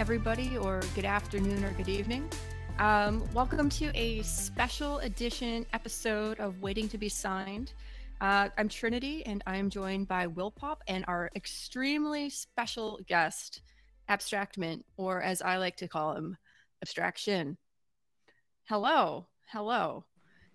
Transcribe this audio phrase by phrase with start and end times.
[0.00, 2.26] everybody, or good afternoon or good evening.
[2.78, 7.74] Um, welcome to a special edition episode of Waiting to Be Signed.
[8.18, 13.60] Uh, I'm Trinity, and I'm joined by WillPOP and our extremely special guest,
[14.08, 16.38] Abstractment, or as I like to call him,
[16.80, 17.58] Abstraction.
[18.70, 20.06] Hello, hello,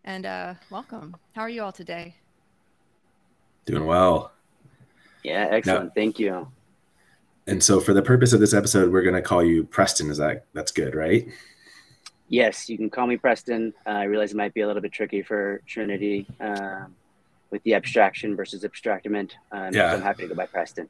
[0.05, 1.15] and uh, welcome.
[1.33, 2.15] How are you all today?
[3.67, 4.31] Doing well.
[5.23, 5.89] Yeah, excellent.
[5.89, 6.47] Now, Thank you.
[7.47, 10.09] And so, for the purpose of this episode, we're going to call you Preston.
[10.09, 11.27] Is that that's good, right?
[12.27, 13.73] Yes, you can call me Preston.
[13.85, 16.95] Uh, I realize it might be a little bit tricky for Trinity um,
[17.51, 19.35] with the abstraction versus abstractment.
[19.51, 20.89] Um, yeah, so I'm happy to go by Preston.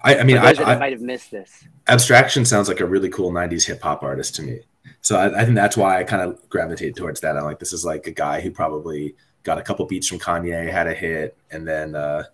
[0.00, 1.66] I, I mean, I, I, might have missed this.
[1.88, 4.60] Abstraction sounds like a really cool '90s hip hop artist to me.
[5.00, 7.36] So I, I think that's why I kind of gravitated towards that.
[7.36, 10.70] I'm like, this is like a guy who probably got a couple beats from Kanye,
[10.70, 12.24] had a hit, and then uh,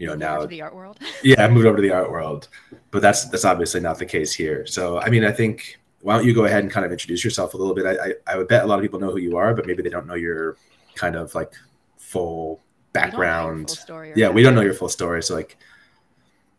[0.00, 0.98] you know now the art world.
[1.22, 2.48] yeah, I moved over to the art world,
[2.90, 4.66] but that's that's obviously not the case here.
[4.66, 7.52] So I mean, I think why don't you go ahead and kind of introduce yourself
[7.52, 7.84] a little bit?
[7.84, 9.82] I, I, I would bet a lot of people know who you are, but maybe
[9.82, 10.56] they don't know your
[10.94, 11.52] kind of like
[11.98, 12.62] full
[12.94, 13.68] background.
[13.68, 15.22] Full story yeah, we don't know your full story.
[15.22, 15.58] So like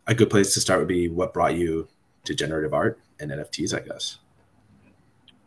[0.06, 1.88] a good place to start would be what brought you
[2.26, 4.20] to generative art and NFTs, I guess.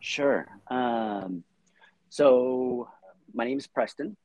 [0.01, 0.45] Sure.
[0.67, 1.45] Um,
[2.09, 2.89] so
[3.33, 4.17] my name is Preston,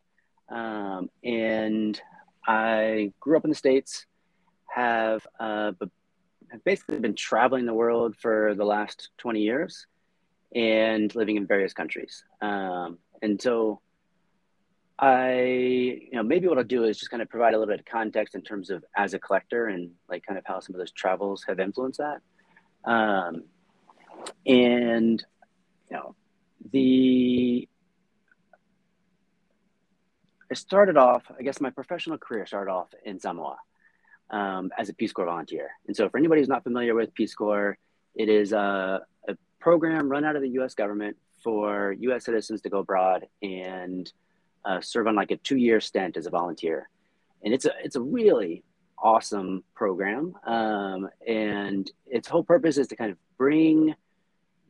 [0.48, 2.00] um, and
[2.50, 4.06] I grew up in the States,
[4.66, 5.70] have, uh,
[6.50, 9.86] have basically been traveling the world for the last 20 years
[10.52, 12.24] and living in various countries.
[12.42, 13.80] Um, and so
[14.98, 17.78] I, you know, maybe what I'll do is just kind of provide a little bit
[17.78, 20.80] of context in terms of as a collector and like kind of how some of
[20.80, 22.20] those travels have influenced that.
[22.84, 23.44] Um,
[24.44, 25.24] and,
[25.88, 26.16] you know,
[26.72, 27.68] the
[30.52, 33.56] Started off, I guess my professional career started off in Samoa
[34.30, 35.70] um, as a Peace Corps volunteer.
[35.86, 37.78] And so, for anybody who's not familiar with Peace Corps,
[38.14, 42.68] it is a, a program run out of the US government for US citizens to
[42.68, 44.12] go abroad and
[44.64, 46.88] uh, serve on like a two year stint as a volunteer.
[47.42, 48.64] And it's a, it's a really
[49.02, 50.34] awesome program.
[50.44, 53.94] Um, and its whole purpose is to kind of bring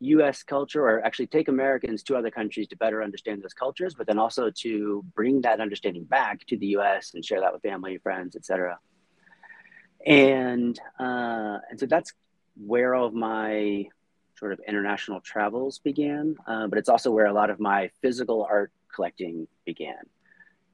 [0.01, 4.07] US culture or actually take Americans to other countries to better understand those cultures, but
[4.07, 7.99] then also to bring that understanding back to the US and share that with family,
[7.99, 8.79] friends, etc.
[10.07, 12.13] And uh, and so that's
[12.57, 13.87] where all of my
[14.37, 18.47] sort of international travels began, uh, but it's also where a lot of my physical
[18.49, 20.03] art collecting began.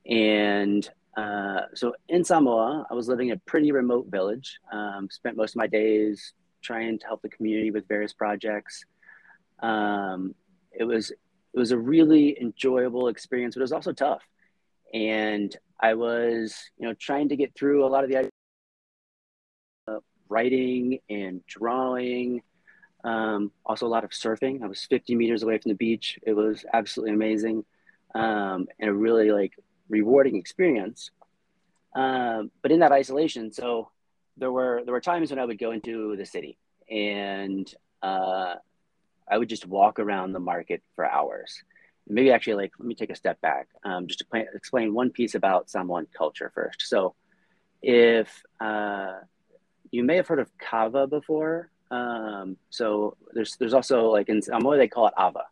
[0.09, 4.61] And uh, so in Samoa, I was living in a pretty remote village.
[4.73, 6.33] Um, spent most of my days
[6.63, 8.85] trying to help the community with various projects.
[9.61, 10.35] Um,
[10.73, 14.23] it was it was a really enjoyable experience, but it was also tough.
[14.93, 18.29] And I was, you know, trying to get through a lot of the
[19.89, 22.43] uh, writing and drawing.
[23.05, 24.63] Um, also, a lot of surfing.
[24.63, 26.19] I was 50 meters away from the beach.
[26.23, 27.65] It was absolutely amazing
[28.15, 29.53] um, and a really like
[29.89, 31.11] rewarding experience.
[31.95, 33.91] Um, but in that isolation, so
[34.37, 36.59] there were there were times when I would go into the city
[36.91, 37.73] and
[38.03, 38.57] uh,
[39.29, 41.63] I would just walk around the market for hours.
[42.09, 45.35] Maybe actually, like, let me take a step back um, just to explain one piece
[45.35, 46.83] about Samoan culture first.
[46.83, 47.15] So,
[47.83, 49.15] if uh,
[49.91, 54.77] you may have heard of kava before, um, so there's there's also like in Samoa
[54.77, 55.45] they call it ava,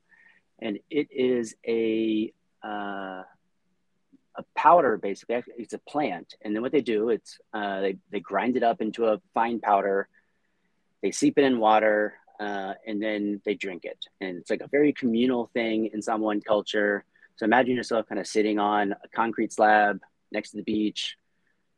[0.60, 2.32] and it is a
[2.64, 3.22] uh,
[4.36, 5.42] a powder basically.
[5.56, 8.80] It's a plant, and then what they do, it's uh, they they grind it up
[8.80, 10.08] into a fine powder.
[11.02, 13.98] They seep it in water uh, and then they drink it.
[14.20, 17.04] And it's like a very communal thing in Samoan culture.
[17.36, 20.00] So imagine yourself kind of sitting on a concrete slab
[20.30, 21.16] next to the beach.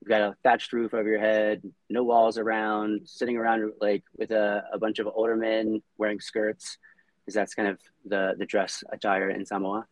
[0.01, 4.31] You've got a thatched roof over your head, no walls around, sitting around like with
[4.31, 6.79] a, a bunch of older men wearing skirts,
[7.21, 9.87] because that's kind of the, the dress attire in Samoa.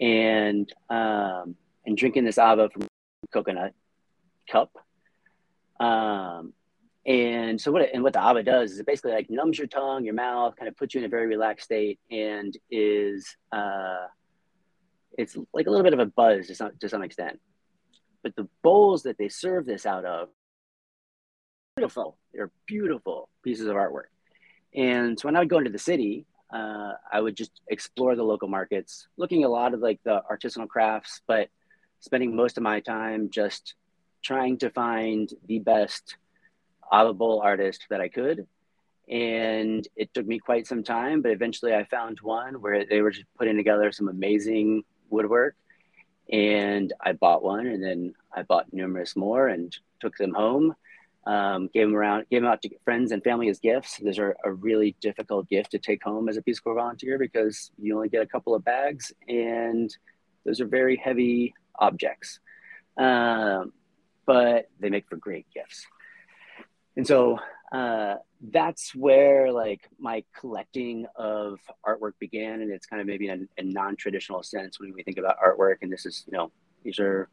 [0.00, 1.56] And, um,
[1.86, 2.86] and drinking this ava from
[3.32, 3.74] coconut
[4.50, 4.70] cup.
[5.78, 6.52] Um,
[7.06, 10.04] and so what and what the ava does is it basically like numbs your tongue,
[10.04, 14.06] your mouth, kind of puts you in a very relaxed state, and is uh,
[15.16, 17.40] it's like a little bit of a buzz to some to some extent.
[18.22, 20.28] But the bowls that they serve this out of,
[21.74, 22.18] beautiful.
[22.34, 24.10] They're beautiful pieces of artwork.
[24.74, 28.22] And so when I would go into the city, uh, I would just explore the
[28.22, 31.48] local markets, looking a lot of like the artisanal crafts, but
[32.00, 33.74] spending most of my time just
[34.22, 36.16] trying to find the best
[37.14, 38.46] bowl artist that I could.
[39.08, 43.10] And it took me quite some time, but eventually I found one where they were
[43.10, 45.56] just putting together some amazing woodwork.
[46.32, 50.74] And I bought one and then I bought numerous more and took them home.
[51.26, 53.98] Um, gave them around, gave them out to friends and family as gifts.
[53.98, 57.72] Those are a really difficult gift to take home as a Peace Corps volunteer because
[57.78, 59.94] you only get a couple of bags, and
[60.46, 62.40] those are very heavy objects.
[62.96, 63.72] Um,
[64.24, 65.86] but they make for great gifts.
[67.00, 67.38] And so
[67.72, 68.16] uh,
[68.50, 73.62] that's where like my collecting of artwork began, and it's kind of maybe in a,
[73.62, 75.76] a non-traditional sense when we think about artwork.
[75.80, 76.52] And this is, you know,
[76.84, 77.30] these are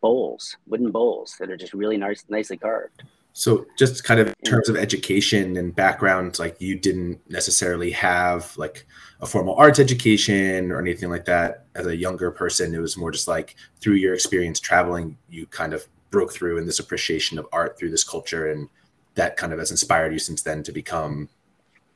[0.00, 3.04] bowls, wooden bowls that are just really nice, nicely carved.
[3.32, 8.56] So, just kind of in terms of education and background, like you didn't necessarily have
[8.56, 8.88] like
[9.20, 12.74] a formal arts education or anything like that as a younger person.
[12.74, 16.66] It was more just like through your experience traveling, you kind of broke through in
[16.66, 18.68] this appreciation of art through this culture and
[19.16, 21.28] that kind of has inspired you since then to become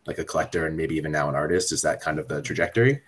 [0.06, 1.72] like a collector and maybe even now an artist?
[1.72, 3.02] Is that kind of the trajectory?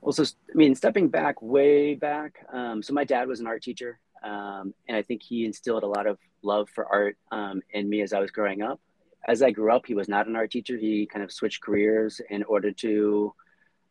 [0.00, 3.62] Well so i mean stepping back way back um, so my dad was an art
[3.62, 7.88] teacher um, and i think he instilled a lot of love for art um, in
[7.88, 8.80] me as i was growing up.
[9.26, 10.76] As i grew up he was not an art teacher.
[10.76, 13.34] He kind of switched careers in order to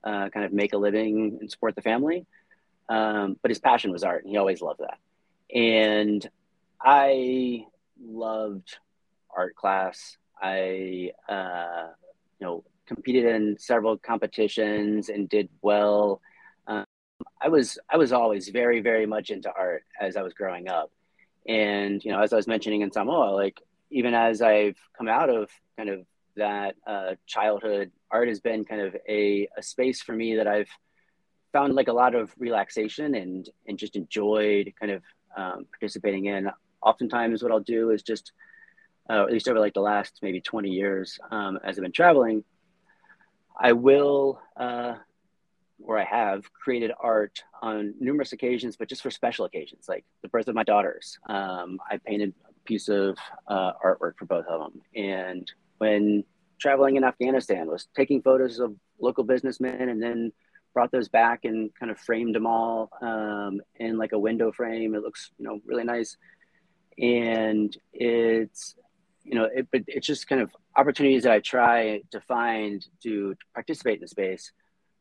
[0.03, 2.25] uh, kind of make a living and support the family.
[2.89, 4.97] Um, but his passion was art and he always loved that.
[5.55, 6.27] And
[6.81, 7.65] i
[8.01, 8.77] loved
[9.37, 10.17] art class.
[10.41, 11.87] I, uh,
[12.39, 16.21] you know, competed in several competitions and did well.
[16.67, 16.85] Um,
[17.41, 20.91] I was I was always very very much into art as I was growing up,
[21.47, 23.61] and you know, as I was mentioning in Samoa, like
[23.91, 26.05] even as I've come out of kind of
[26.35, 30.69] that uh, childhood, art has been kind of a, a space for me that I've
[31.53, 35.03] found like a lot of relaxation and and just enjoyed kind of
[35.35, 36.49] um, participating in.
[36.81, 38.31] Oftentimes, what I'll do is just
[39.09, 42.43] uh, at least over like the last maybe 20 years um, as I've been traveling,
[43.59, 44.95] I will, uh,
[45.81, 50.29] or I have created art on numerous occasions, but just for special occasions, like the
[50.29, 51.17] birth of my daughters.
[51.27, 53.17] Um, I painted a piece of
[53.47, 54.81] uh, artwork for both of them.
[54.95, 56.23] And when
[56.59, 60.31] traveling in Afghanistan, was taking photos of local businessmen and then
[60.73, 64.93] brought those back and kind of framed them all um, in like a window frame.
[64.93, 66.17] It looks, you know, really nice.
[66.99, 68.75] And it's
[69.27, 73.35] you know, it, but it's just kind of opportunities that I try to find to
[73.53, 74.51] participate in the space,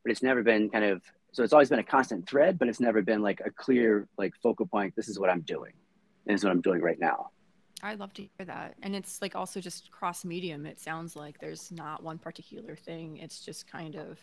[0.03, 1.03] but it's never been kind of,
[1.33, 4.35] so it's always been a constant thread, but it's never been like a clear, like
[4.43, 4.95] focal point.
[4.97, 5.73] This is what I'm doing.
[6.27, 7.31] And this is what I'm doing right now.
[7.83, 8.75] I love to hear that.
[8.83, 10.67] And it's like also just cross medium.
[10.67, 13.19] It sounds like there's not one particular thing.
[13.19, 14.19] It's just kind of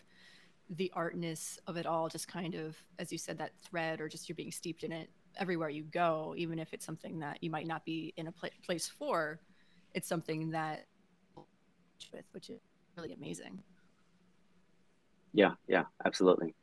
[0.70, 4.28] the artness of it all, just kind of, as you said, that thread or just
[4.28, 7.68] you're being steeped in it everywhere you go, even if it's something that you might
[7.68, 9.40] not be in a pl- place for
[9.94, 10.86] it's something that
[12.12, 12.60] with which is
[12.98, 13.60] really amazing.
[15.34, 16.54] Yeah yeah absolutely.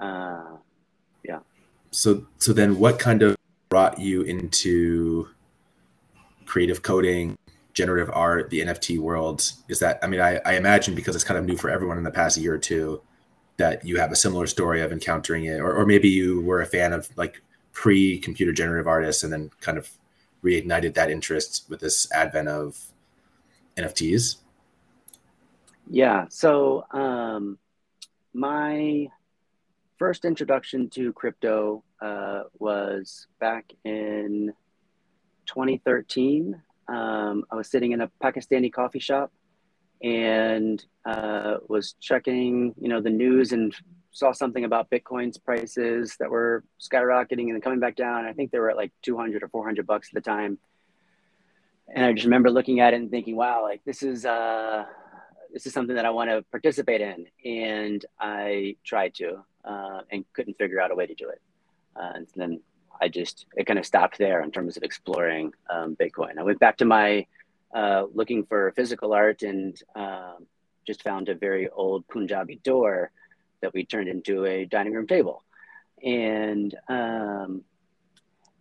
[0.00, 0.56] Uh,
[1.24, 1.40] yeah.
[1.90, 3.36] So so then what kind of
[3.68, 5.28] brought you into
[6.46, 7.36] creative coding
[7.74, 9.52] generative art the nft world?
[9.68, 12.04] Is that i mean I, I imagine because it's kind of new for everyone in
[12.04, 13.00] the past year or two
[13.56, 16.66] that you have a similar story of encountering it or, or maybe you were a
[16.66, 19.90] fan of like pre computer generative artists and then kind of
[20.42, 22.78] reignited that interest with this advent of
[23.76, 24.36] NFTs?
[25.90, 26.26] Yeah.
[26.28, 27.58] So um,
[28.32, 29.08] my
[29.98, 34.52] first introduction to crypto uh, was back in
[35.46, 36.60] 2013.
[36.88, 39.32] Um, I was sitting in a Pakistani coffee shop
[40.02, 43.74] and uh, was checking, you know, the news and
[44.10, 48.24] saw something about Bitcoin's prices that were skyrocketing and then coming back down.
[48.24, 50.58] I think they were at like 200 or 400 bucks at the time.
[51.94, 54.84] And I just remember looking at it and thinking, wow, like this is, uh,
[55.52, 57.26] this is something that I want to participate in.
[57.44, 61.40] And I tried to, uh, and couldn't figure out a way to do it.
[61.96, 62.60] Uh, and then
[63.00, 66.38] I just, it kind of stopped there in terms of exploring um, Bitcoin.
[66.38, 67.26] I went back to my,
[67.74, 70.46] uh, looking for physical art and um,
[70.86, 73.10] just found a very old Punjabi door
[73.62, 75.44] that we turned into a dining room table,
[76.02, 77.62] and um,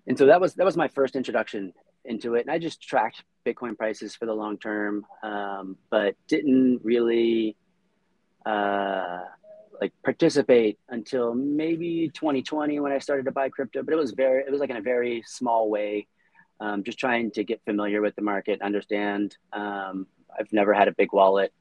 [0.08, 1.74] and so that was that was my first introduction
[2.06, 2.42] into it.
[2.42, 7.56] And I just tracked Bitcoin prices for the long term, um, but didn't really
[8.46, 9.20] uh,
[9.80, 13.84] like participate until maybe 2020 when I started to buy crypto.
[13.84, 16.08] But it was very it was like in a very small way,
[16.60, 19.38] um, just trying to get familiar with the market, understand.
[19.54, 21.54] Um, I've never had a big wallet,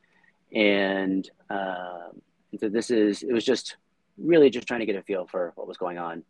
[0.53, 2.23] and um,
[2.57, 3.77] and so this is, it was just
[4.17, 6.23] really just trying to get a feel for what was going on.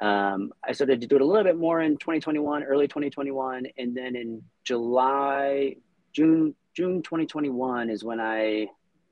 [0.00, 3.68] Um, I started to do it a little bit more in 2021, early 2021.
[3.78, 5.76] And then in July,
[6.12, 8.66] June, June 2021 is when I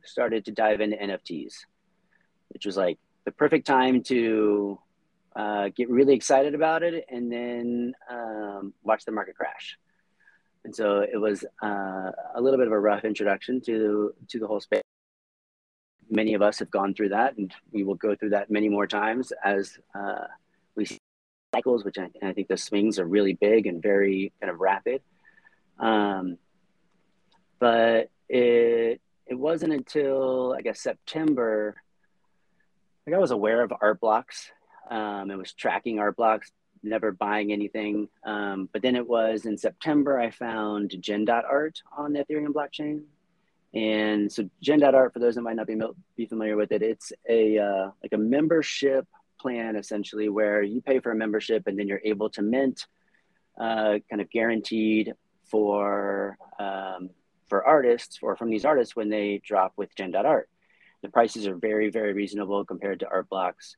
[0.04, 1.54] started to dive into NFTs,
[2.48, 4.80] which was like the perfect time to
[5.36, 9.78] uh, get really excited about it and then um, watch the market crash.
[10.64, 14.48] and so it was uh, a little bit of a rough introduction to to the
[14.48, 14.81] whole space.
[16.12, 18.86] Many of us have gone through that, and we will go through that many more
[18.86, 20.26] times as uh,
[20.76, 20.98] we see
[21.54, 25.00] cycles, which I, I, think the swings are really big and very kind of rapid.
[25.78, 26.36] Um,
[27.58, 31.76] but it it wasn't until I guess September,
[33.06, 34.50] like I was aware of art blocks
[34.90, 36.52] um, and was tracking art blocks,
[36.82, 38.08] never buying anything.
[38.24, 43.02] Um, but then it was in September I found Gen.art on the Ethereum blockchain.
[43.74, 45.76] And so Gen.art, for those that might not be,
[46.16, 49.06] be familiar with it, it's a uh, like a membership
[49.40, 52.86] plan essentially where you pay for a membership and then you're able to mint
[53.58, 55.12] uh, kind of guaranteed
[55.44, 57.10] for um,
[57.48, 60.48] for artists or from these artists when they drop with Gen.art.
[61.02, 63.76] The prices are very, very reasonable compared to art blocks.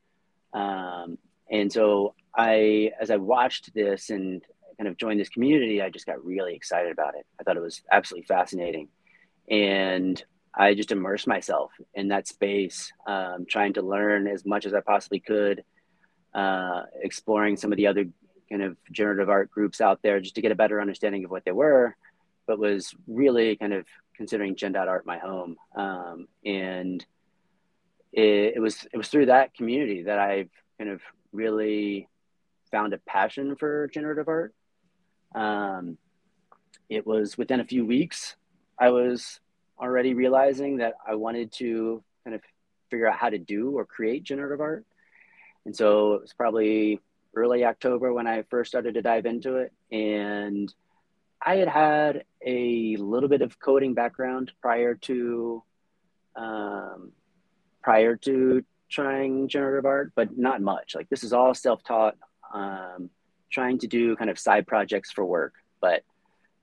[0.53, 1.17] Um,
[1.51, 4.41] and so I, as I watched this and
[4.77, 7.25] kind of joined this community, I just got really excited about it.
[7.39, 8.87] I thought it was absolutely fascinating.
[9.49, 10.21] And
[10.53, 14.79] I just immersed myself in that space, um, trying to learn as much as I
[14.81, 15.63] possibly could,
[16.33, 18.05] uh, exploring some of the other
[18.49, 21.45] kind of generative art groups out there just to get a better understanding of what
[21.45, 21.95] they were
[22.47, 23.85] but was really kind of
[24.15, 25.57] considering Gen.art my home.
[25.75, 27.05] Um, and
[28.13, 32.07] it, it, was it was through that community that I've kind of really
[32.71, 34.53] found a passion for generative art.
[35.33, 35.97] Um,
[36.89, 38.35] it was within a few weeks
[38.79, 39.39] I was
[39.79, 42.41] already realizing that I wanted to kind of
[42.89, 44.85] figure out how to do or create generative art.
[45.65, 46.99] And so it was probably
[47.35, 49.73] early October when I first started to dive into it.
[49.91, 50.73] And
[51.41, 55.63] I had had a little bit of coding background prior to
[56.35, 57.11] um,
[57.81, 60.95] prior to trying generative art, but not much.
[60.95, 62.15] Like this is all self-taught,
[62.53, 63.09] um,
[63.51, 66.03] trying to do kind of side projects for work, but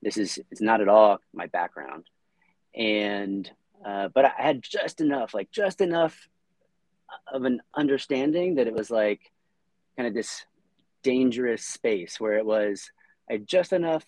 [0.02, 2.04] this is it's not at all my background.
[2.74, 3.50] And
[3.84, 6.28] uh, but I had just enough, like just enough
[7.32, 9.20] of an understanding that it was like
[9.96, 10.44] kind of this
[11.02, 12.90] dangerous space where it was
[13.28, 14.04] I had just enough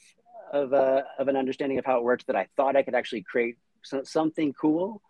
[0.52, 3.22] of, a, of an understanding of how it worked that I thought I could actually
[3.22, 3.56] create
[4.04, 5.02] something cool,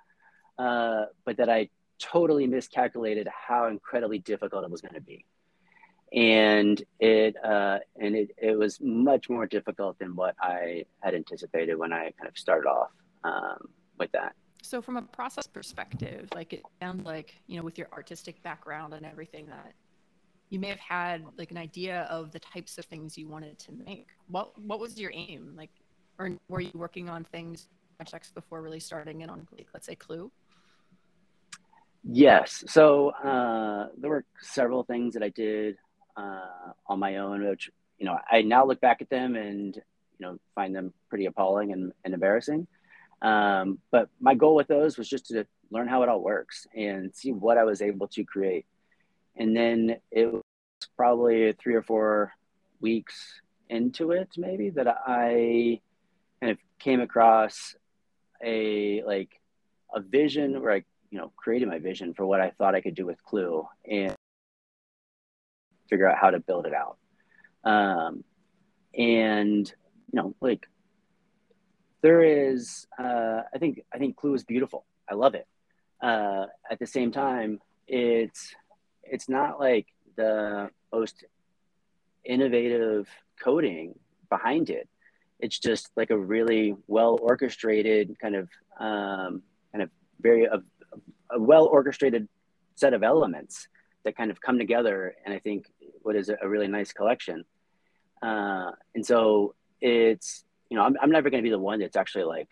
[0.58, 5.24] uh, but that I totally miscalculated how incredibly difficult it was going to be.
[6.14, 11.74] And it uh, and it, it was much more difficult than what I had anticipated
[11.76, 12.90] when I kind of started off
[13.24, 13.68] um,
[13.98, 14.34] with that.
[14.62, 18.94] So, from a process perspective, like it sounds like you know, with your artistic background
[18.94, 19.74] and everything, that
[20.50, 23.72] you may have had like an idea of the types of things you wanted to
[23.72, 24.06] make.
[24.28, 25.54] What what was your aim?
[25.56, 25.70] Like,
[26.18, 30.30] or were you working on things projects before really starting in on let's say Clew?
[32.04, 32.64] Yes.
[32.68, 35.76] So uh, there were several things that I did
[36.16, 40.26] uh, on my own, which you know I now look back at them and you
[40.26, 42.66] know find them pretty appalling and, and embarrassing.
[43.22, 47.14] Um, but my goal with those was just to learn how it all works and
[47.14, 48.66] see what I was able to create.
[49.36, 50.42] And then it was
[50.96, 52.32] probably three or four
[52.80, 55.80] weeks into it, maybe that I
[56.40, 57.74] kind of came across
[58.44, 59.40] a like
[59.94, 62.94] a vision where I, you know, created my vision for what I thought I could
[62.94, 64.14] do with Clew and
[65.88, 66.96] figure out how to build it out.
[67.64, 68.24] Um,
[68.96, 69.66] and
[70.12, 70.66] you know, like
[72.02, 74.84] there is, uh, I think, I think Clew is beautiful.
[75.10, 75.46] I love it.
[76.02, 78.54] Uh, at the same time, it's
[79.02, 79.86] it's not like
[80.16, 81.24] the most
[82.24, 83.08] innovative
[83.42, 83.98] coding
[84.28, 84.88] behind it.
[85.40, 88.48] It's just like a really well orchestrated kind of
[88.78, 90.62] um, kind of very a,
[91.30, 92.28] a well orchestrated
[92.74, 93.68] set of elements
[94.04, 95.66] that kind of come together, and I think
[96.04, 97.44] what is a really nice collection.
[98.22, 101.96] Uh, and so it's you know I'm, I'm never going to be the one that's
[101.96, 102.48] actually like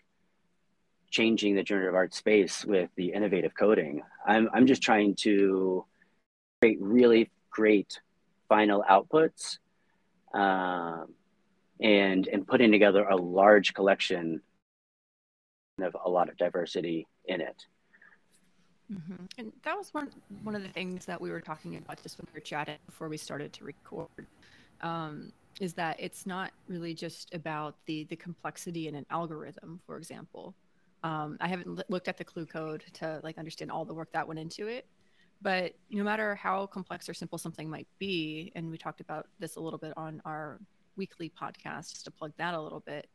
[1.09, 4.01] changing the generative art space with the innovative coding.
[4.25, 5.85] I'm I'm just trying to
[6.61, 7.99] create really great
[8.49, 9.59] final outputs
[10.33, 11.13] um,
[11.79, 14.41] and and putting together a large collection
[15.81, 17.65] of a lot of diversity in it.
[18.91, 19.25] Mm-hmm.
[19.37, 20.09] And that was one
[20.43, 23.09] one of the things that we were talking about just when we were chatting before
[23.09, 24.27] we started to record.
[24.81, 29.97] Um, is that it's not really just about the the complexity in an algorithm, for
[29.97, 30.55] example.
[31.03, 34.27] Um, I haven't looked at the clew code to like understand all the work that
[34.27, 34.87] went into it,
[35.41, 39.57] but no matter how complex or simple something might be, and we talked about this
[39.57, 40.59] a little bit on our
[40.95, 43.09] weekly podcast, just to plug that a little bit,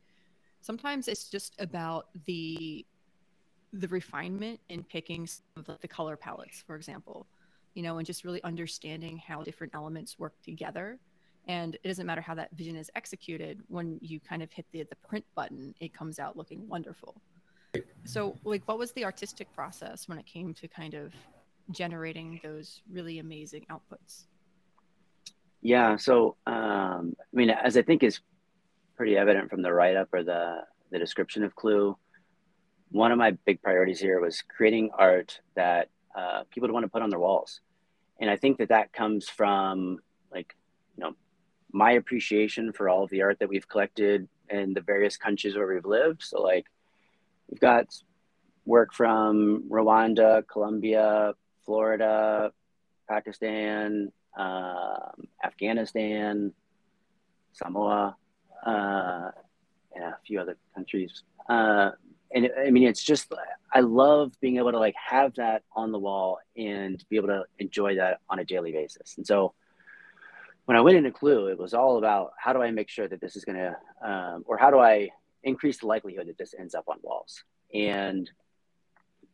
[0.61, 2.85] sometimes it's just about the
[3.73, 7.27] the refinement in picking the, the color palettes, for example,
[7.73, 10.99] you know, and just really understanding how different elements work together.
[11.47, 14.83] And it doesn't matter how that vision is executed when you kind of hit the,
[14.83, 17.21] the print button it comes out looking wonderful.
[18.05, 21.13] So like what was the artistic process when it came to kind of
[21.71, 24.25] generating those really amazing outputs?
[25.61, 28.21] Yeah so um, i mean as i think is
[28.95, 30.61] pretty evident from the write-up or the
[30.91, 31.97] the description of clew
[32.91, 36.89] one of my big priorities here was creating art that uh, people would want to
[36.89, 37.61] put on their walls.
[38.21, 39.99] And i think that that comes from
[40.31, 40.55] like
[40.97, 41.13] you know
[41.71, 45.67] my appreciation for all of the art that we've collected in the various countries where
[45.67, 46.23] we've lived.
[46.23, 46.65] So like
[47.47, 47.87] we've got
[48.65, 51.33] work from rwanda colombia
[51.65, 52.51] florida
[53.07, 56.53] pakistan um, afghanistan
[57.53, 58.15] samoa
[58.65, 59.31] uh,
[59.95, 61.23] and a few other countries.
[61.47, 61.91] Uh,
[62.31, 63.33] and I mean, it's just
[63.73, 67.43] I love being able to like have that on the wall and be able to
[67.57, 69.15] enjoy that on a daily basis.
[69.17, 69.53] And so
[70.65, 73.19] when I went into Clew, it was all about how do I make sure that
[73.19, 75.09] this is going to, um, or how do I
[75.43, 77.43] increase the likelihood that this ends up on walls.
[77.73, 78.29] And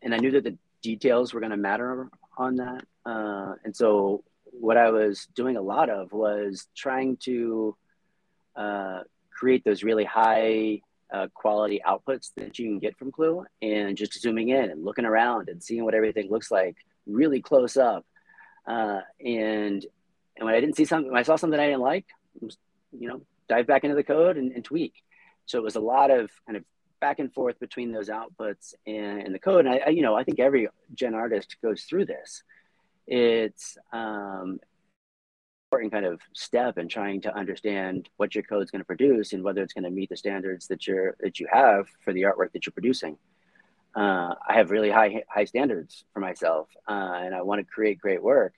[0.01, 2.85] and I knew that the details were going to matter on that.
[3.05, 7.75] Uh, and so what I was doing a lot of was trying to
[8.55, 10.81] uh, create those really high
[11.13, 15.05] uh, quality outputs that you can get from Clew and just zooming in and looking
[15.05, 18.05] around and seeing what everything looks like really close up.
[18.67, 19.85] Uh, and
[20.37, 22.05] and when I didn't see something, when I saw something I didn't like,
[22.41, 24.93] you know, dive back into the code and, and tweak.
[25.45, 26.65] So it was a lot of kind of
[26.99, 29.65] back and forth between those outputs and, and the code.
[29.65, 32.43] And I, I, you know, I think every gen artist goes through this.
[33.07, 34.59] It's um,
[35.65, 39.33] important kind of step in trying to understand what your code is going to produce
[39.33, 42.21] and whether it's going to meet the standards that you're that you have for the
[42.21, 43.17] artwork that you're producing.
[43.95, 47.99] Uh, I have really high high standards for myself, uh, and I want to create
[47.99, 48.53] great work.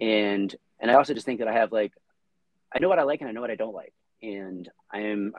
[0.00, 1.92] And and I also just think that I have like
[2.74, 3.92] I know what I like and I know what I don't like,
[4.22, 5.34] and I am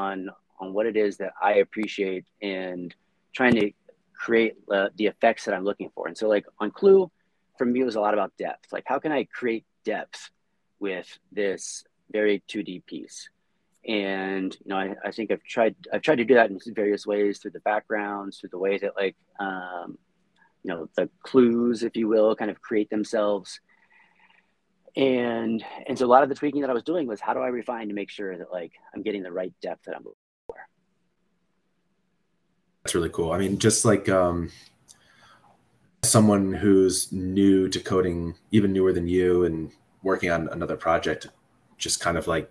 [0.00, 2.94] on on what it is that I appreciate and
[3.34, 3.70] trying to
[4.14, 6.08] create uh, the effects that I'm looking for.
[6.08, 7.10] And so like on Clew,
[7.58, 8.72] for me, it was a lot about depth.
[8.72, 10.30] Like how can I create depth
[10.80, 13.28] with this very 2D piece.
[13.86, 17.06] And you know, I, I think I've tried I've tried to do that in various
[17.06, 19.98] ways through the backgrounds, through the way that like um,
[20.62, 23.60] you know the clues, if you will, kind of create themselves.
[24.96, 27.40] And and so a lot of the tweaking that I was doing was how do
[27.40, 30.16] I refine to make sure that like I'm getting the right depth that I'm looking
[30.46, 30.56] for.
[32.84, 33.32] That's really cool.
[33.32, 34.50] I mean, just like um,
[36.10, 39.70] someone who's new to coding, even newer than you, and
[40.02, 41.28] working on another project,
[41.78, 42.50] just kind of like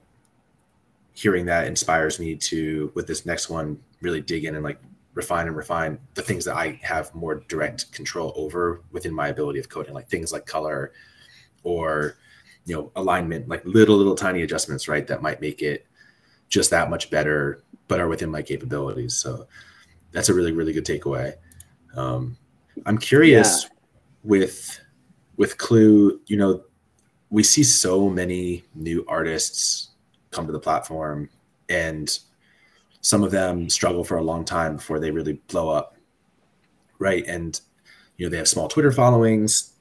[1.13, 4.79] hearing that inspires me to, with this next one, really dig in and like
[5.13, 9.59] refine and refine the things that I have more direct control over within my ability
[9.59, 10.91] of coding, like things like color
[11.63, 12.17] or
[12.65, 15.05] you know alignment, like little little tiny adjustments, right?
[15.05, 15.85] That might make it
[16.49, 19.15] just that much better, but are within my capabilities.
[19.15, 19.47] So
[20.11, 21.33] that's a really really good takeaway.
[21.95, 22.37] Um,
[22.85, 23.69] I'm curious yeah.
[24.23, 24.79] with
[25.37, 26.63] with Clew, you know,
[27.29, 29.89] we see so many new artists
[30.31, 31.29] come to the platform
[31.69, 32.19] and
[33.01, 35.97] some of them struggle for a long time before they really blow up.
[36.99, 37.25] Right?
[37.27, 37.59] And
[38.17, 39.73] you know, they have small Twitter followings.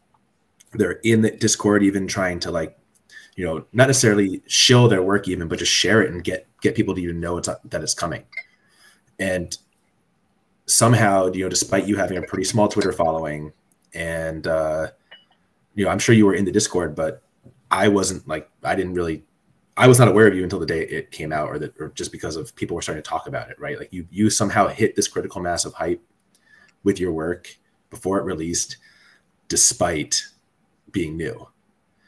[0.73, 2.79] They're in the Discord even trying to like
[3.37, 6.75] you know, not necessarily show their work even, but just share it and get get
[6.75, 8.25] people to even know it's that it's coming.
[9.19, 9.57] And
[10.67, 13.53] somehow, you know, despite you having a pretty small Twitter following,
[13.95, 14.89] and uh,
[15.75, 17.23] you know, I'm sure you were in the Discord, but
[17.71, 19.25] I wasn't like I didn't really
[19.77, 21.89] I was not aware of you until the day it came out, or that, or
[21.91, 23.79] just because of people were starting to talk about it, right?
[23.79, 26.03] Like you, you somehow hit this critical mass of hype
[26.85, 27.57] with your work
[27.91, 28.77] before it released,
[29.49, 30.23] despite
[30.91, 31.49] being new.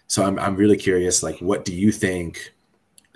[0.08, 2.52] So I'm, I'm really curious, like, what do you think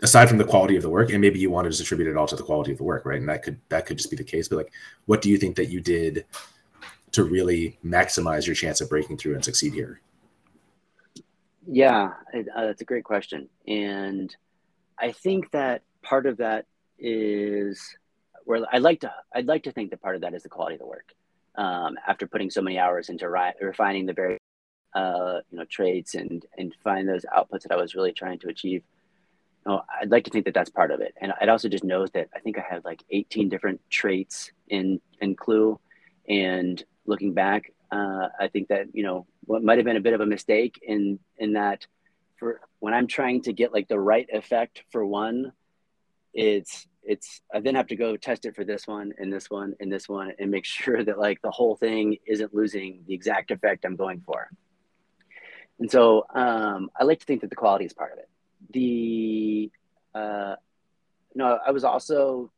[0.02, 2.26] aside from the quality of the work and maybe you wanted to attribute it all
[2.26, 3.20] to the quality of the work right?
[3.20, 4.72] And that could that could just be the case but like
[5.06, 6.24] what do you think that you did
[7.12, 10.00] to really maximize your chance of breaking through and succeed here?
[11.66, 14.34] Yeah uh, that's a great question and
[14.98, 16.66] i think that part of that
[16.98, 17.80] is
[18.44, 20.74] where i'd like to i'd like to think that part of that is the quality
[20.74, 21.12] of the work
[21.56, 24.38] um, after putting so many hours into ri- refining the very
[24.94, 28.48] uh, you know traits and and find those outputs that i was really trying to
[28.48, 28.82] achieve
[29.66, 31.14] know, I'd like to think that that's part of it.
[31.20, 35.00] And I'd also just knows that I think I had like 18 different traits in
[35.20, 35.78] in Clew.
[36.28, 40.14] And looking back, uh, I think that you know what might have been a bit
[40.14, 41.86] of a mistake in in that
[42.36, 45.52] for when I'm trying to get like the right effect for one,
[46.34, 49.74] it's it's I then have to go test it for this one and this one
[49.80, 53.50] and this one and make sure that like the whole thing isn't losing the exact
[53.50, 54.50] effect I'm going for.
[55.80, 58.28] And so um, I like to think that the quality is part of it
[58.70, 59.70] the
[60.14, 60.56] uh,
[61.34, 62.50] no, I was also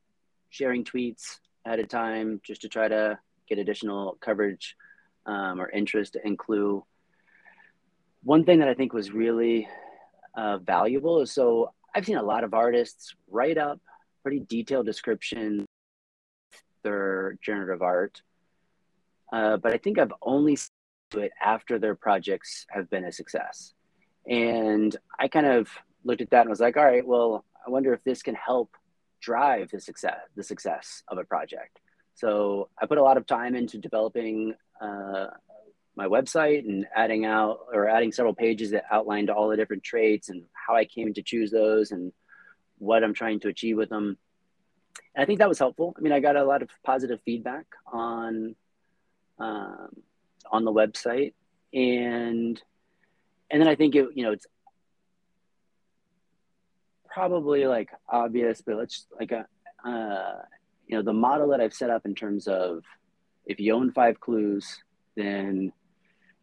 [0.49, 3.19] sharing tweets at a time just to try to
[3.49, 4.77] get additional coverage
[5.27, 6.85] um, or interest in Clew.
[8.23, 9.69] One thing that I think was really
[10.35, 13.81] uh, valuable is so I've seen a lot of artists write up
[14.23, 15.67] pretty detailed description
[16.83, 18.23] their generative art,
[19.33, 20.71] uh, but I think I've only seen
[21.15, 23.75] it after their projects have been a success.
[24.27, 25.69] And I kind of
[26.05, 28.77] looked at that and was like, all right, well, I wonder if this can help
[29.21, 31.79] drive the success the success of a project.
[32.15, 35.27] So I put a lot of time into developing uh,
[35.97, 40.29] my website and adding out or adding several pages that outlined all the different traits
[40.29, 42.13] and how I came to choose those and
[42.79, 44.17] what I'm trying to achieve with them.
[45.15, 45.95] And I think that was helpful.
[45.97, 48.55] I mean, I got a lot of positive feedback on
[49.39, 49.89] um,
[50.51, 51.33] on the website,
[51.73, 52.61] and
[53.51, 54.47] and then I think it, you know, it's
[57.13, 59.47] probably like obvious, but let's like a,
[59.89, 60.43] uh,
[60.87, 62.85] you know, the model that I've set up in terms of
[63.47, 64.83] if you own five clews,
[65.17, 65.73] then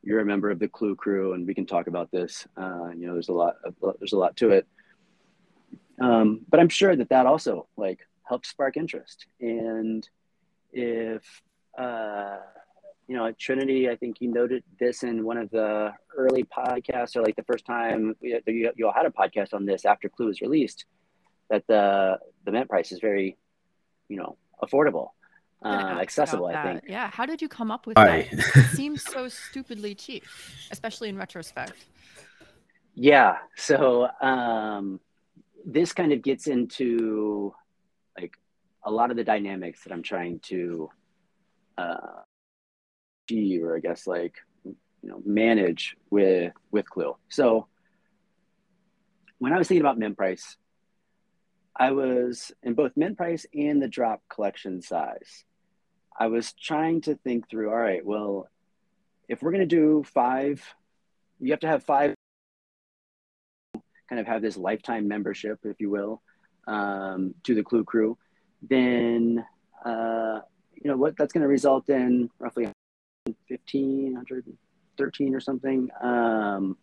[0.03, 2.47] you're a member of the Clew crew, and we can talk about this.
[2.55, 4.67] Uh, you know, there's a lot, of, there's a lot to it.
[5.99, 9.25] Um, but I'm sure that that also like helps spark interest.
[9.39, 10.07] And
[10.71, 11.23] if
[11.77, 12.37] uh,
[13.07, 17.15] you know, at Trinity, I think you noted this in one of the early podcasts,
[17.15, 20.27] or like the first time you, you all had a podcast on this after Clew
[20.27, 20.85] was released,
[21.49, 23.37] that the the mint price is very,
[24.09, 25.09] you know, affordable,
[25.63, 26.47] uh, accessible.
[26.47, 26.83] I think.
[26.87, 27.09] Yeah.
[27.09, 28.27] How did you come up with that?
[28.31, 30.25] it seems so stupidly cheap,
[30.71, 31.85] especially in retrospect.
[32.93, 33.37] Yeah.
[33.55, 34.99] So um,
[35.65, 37.53] this kind of gets into
[38.19, 38.33] like
[38.83, 40.89] a lot of the dynamics that I'm trying to
[41.77, 42.23] uh,
[43.27, 47.15] achieve, or I guess like you know manage with with Clew.
[47.29, 47.67] So
[49.39, 50.57] when I was thinking about mint price,
[51.75, 55.43] I was in both mint price and the drop collection size.
[56.19, 57.69] I was trying to think through.
[57.69, 58.49] All right, well,
[59.27, 60.63] if we're going to do five,
[61.39, 62.15] you have to have five.
[64.09, 66.21] Kind of have this lifetime membership, if you will,
[66.65, 68.17] um, to the Clew Crew.
[68.67, 69.45] Then,
[69.85, 70.39] uh,
[70.73, 71.17] you know what?
[71.17, 72.69] That's going to result in roughly
[73.47, 75.89] 15, 113 or something.
[76.01, 76.77] Um,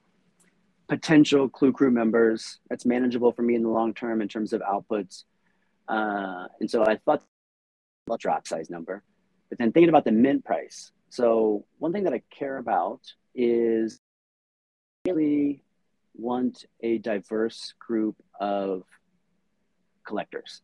[0.89, 2.59] potential Clew Crew members.
[2.69, 5.25] That's manageable for me in the long term in terms of outputs.
[5.89, 7.23] Uh, and so I thought
[8.07, 9.03] about drop size number,
[9.49, 10.93] but then thinking about the mint price.
[11.11, 13.01] So one thing that I care about
[13.35, 14.01] is
[15.07, 15.63] really
[16.15, 18.85] want a diverse group of
[20.07, 20.63] collectors.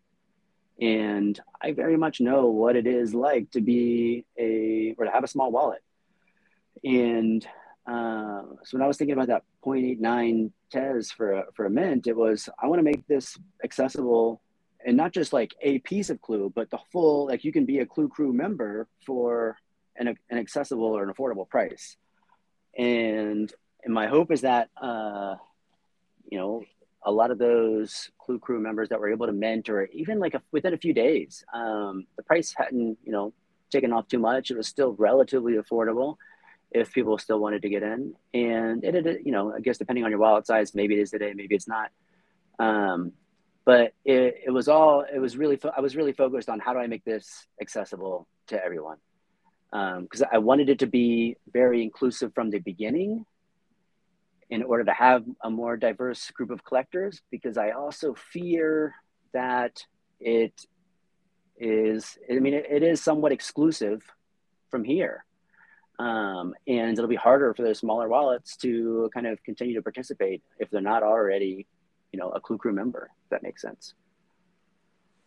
[0.81, 5.25] And I very much know what it is like to be a or to have
[5.25, 5.83] a small wallet.
[6.83, 7.47] And
[7.87, 12.07] uh, so when I was thinking about that 0.89 tez for a, for a mint,
[12.07, 14.41] it was I want to make this accessible
[14.85, 17.81] and not just like a piece of Clew, but the full like you can be
[17.81, 19.57] a Clew Crew member for
[19.97, 21.97] an, an accessible or an affordable price.
[22.77, 23.53] And
[23.85, 25.37] and my hope is that uh,
[26.31, 26.65] you know
[27.05, 30.43] a lot of those Clew Crew members that were able to mentor, even like a,
[30.53, 33.33] within a few days, um, the price hadn't, you know,
[33.71, 34.51] taken off too much.
[34.51, 36.17] It was still relatively affordable
[36.73, 38.15] if people still wanted to get in.
[38.35, 41.11] And it, it you know, I guess depending on your wallet size, maybe it is
[41.11, 41.91] today, maybe it's not.
[42.59, 43.13] Um,
[43.65, 46.79] but it, it was all, it was really, I was really focused on how do
[46.79, 48.99] I make this accessible to everyone?
[49.71, 53.25] Because um, I wanted it to be very inclusive from the beginning
[54.51, 58.95] in order to have a more diverse group of collectors because I also fear
[59.33, 59.85] that
[60.19, 60.67] it
[61.57, 64.03] is, I mean, it, it is somewhat exclusive
[64.71, 65.25] from here.
[66.01, 70.43] Um, and it'll be harder for those smaller wallets to kind of continue to participate
[70.59, 71.67] if they're not already,
[72.13, 73.95] you know, a Clew Crew member, if that makes sense.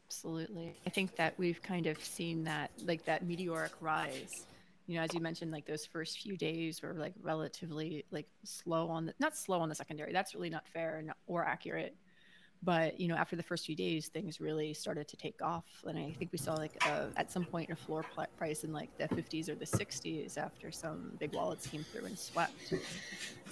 [0.07, 0.75] Absolutely.
[0.85, 4.47] I think that we've kind of seen that, like that meteoric rise
[4.85, 8.87] you know, as you mentioned, like those first few days were like relatively like slow
[8.89, 10.11] on the not slow on the secondary.
[10.11, 11.95] That's really not fair and or accurate.
[12.63, 15.97] But you know, after the first few days, things really started to take off, and
[15.97, 18.05] I think we saw like a, at some point a floor
[18.37, 22.17] price in like the 50s or the 60s after some big wallets came through and
[22.17, 22.73] swept.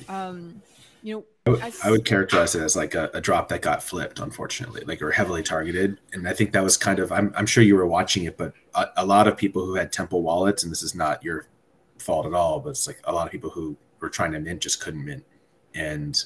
[0.07, 0.61] Um,
[1.03, 3.81] you know, I would, I would characterize it as like a, a, drop that got
[3.81, 5.97] flipped, unfortunately, like or heavily targeted.
[6.13, 8.53] And I think that was kind of, I'm, I'm sure you were watching it, but
[8.75, 11.47] a, a, lot of people who had Temple wallets, and this is not your
[11.97, 14.61] fault at all, but it's like a lot of people who were trying to mint
[14.61, 15.25] just couldn't mint.
[15.73, 16.23] And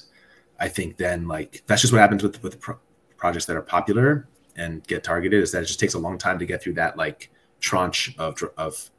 [0.58, 2.78] I think then like that's just what happens with with pro-
[3.16, 6.38] projects that are popular and get targeted is that it just takes a long time
[6.38, 8.90] to get through that like tranche of of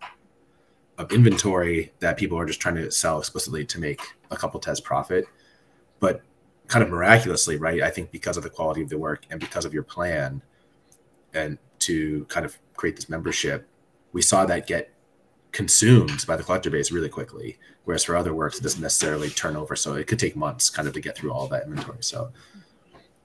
[0.98, 4.82] of inventory that people are just trying to sell explicitly to make a couple tez
[4.82, 5.26] profit
[6.00, 6.22] but
[6.68, 7.82] kind of miraculously, right?
[7.82, 10.42] I think because of the quality of the work and because of your plan,
[11.34, 13.68] and to kind of create this membership,
[14.12, 14.92] we saw that get
[15.58, 17.58] consumed by the collector base really quickly.
[17.86, 20.88] Whereas for other works, it doesn't necessarily turn over, so it could take months kind
[20.88, 21.98] of to get through all that inventory.
[22.02, 22.32] So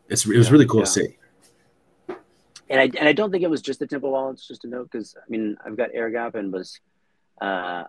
[0.08, 0.84] it's it was really cool yeah.
[0.86, 1.08] to see.
[2.70, 4.88] And I and I don't think it was just the temple wallets, just a note,
[4.90, 6.80] because I mean I've got air gap and was
[7.42, 7.84] uh,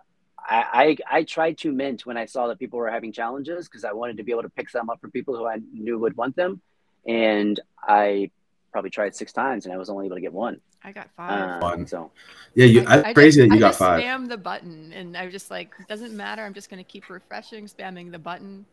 [0.56, 3.84] I, I, I tried to mint when I saw that people were having challenges because
[3.84, 6.18] I wanted to be able to pick some up for people who I knew would
[6.18, 6.60] want them,
[7.06, 8.30] and I
[8.74, 10.60] probably tried six times and I was only able to get one.
[10.82, 11.62] I got five.
[11.62, 12.10] Uh, so
[12.56, 14.02] yeah, you, I, I crazy just, that you I got five.
[14.02, 16.42] Spam the button, and I was just like, doesn't matter.
[16.42, 18.66] I'm just gonna keep refreshing, spamming the button.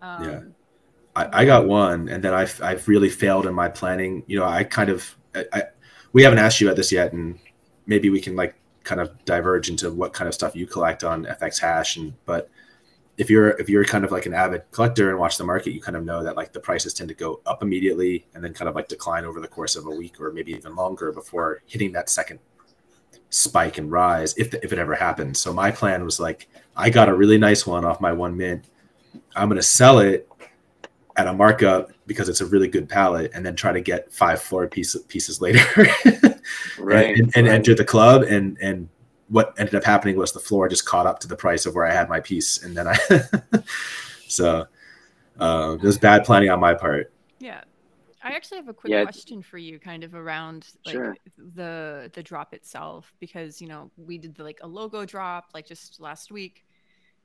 [0.00, 0.40] Um, yeah,
[1.14, 4.24] I, I got one, and then I've I've really failed in my planning.
[4.26, 5.62] You know, I kind of I, I
[6.14, 7.38] we haven't asked you about this yet, and
[7.84, 11.26] maybe we can like kind of diverge into what kind of stuff you collect on
[11.26, 12.48] fxhash, and but
[13.18, 15.80] if you're if you're kind of like an avid collector and watch the market, you
[15.80, 18.68] kind of know that like the prices tend to go up immediately and then kind
[18.68, 21.92] of like decline over the course of a week or maybe even longer before hitting
[21.92, 22.38] that second
[23.30, 25.38] spike and rise if the, if it ever happens.
[25.38, 28.66] So my plan was like I got a really nice one off my one mint.
[29.34, 30.28] I'm going to sell it
[31.16, 34.42] at a markup because it's a really good palette, and then try to get five
[34.42, 35.64] floor pieces pieces later
[36.78, 37.54] right, and, and, and right.
[37.54, 38.88] enter the club and and
[39.28, 41.86] what ended up happening was the floor just caught up to the price of where
[41.86, 42.96] I had my piece, and then I
[44.28, 44.66] so
[45.40, 47.12] uh, it was bad planning on my part.
[47.38, 47.62] Yeah,
[48.22, 49.04] I actually have a quick yeah.
[49.04, 51.16] question for you, kind of around like sure.
[51.54, 55.66] the the drop itself, because you know we did the, like a logo drop like
[55.66, 56.64] just last week,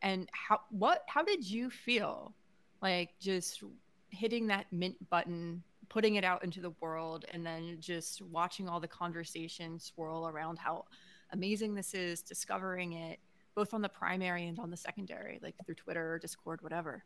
[0.02, 2.34] and how what how did you feel
[2.82, 3.64] like just
[4.10, 8.80] hitting that mint button putting it out into the world and then just watching all
[8.80, 10.86] the conversation swirl around how
[11.32, 13.20] amazing this is, discovering it
[13.56, 17.04] both on the primary and on the secondary, like through Twitter, Discord, whatever?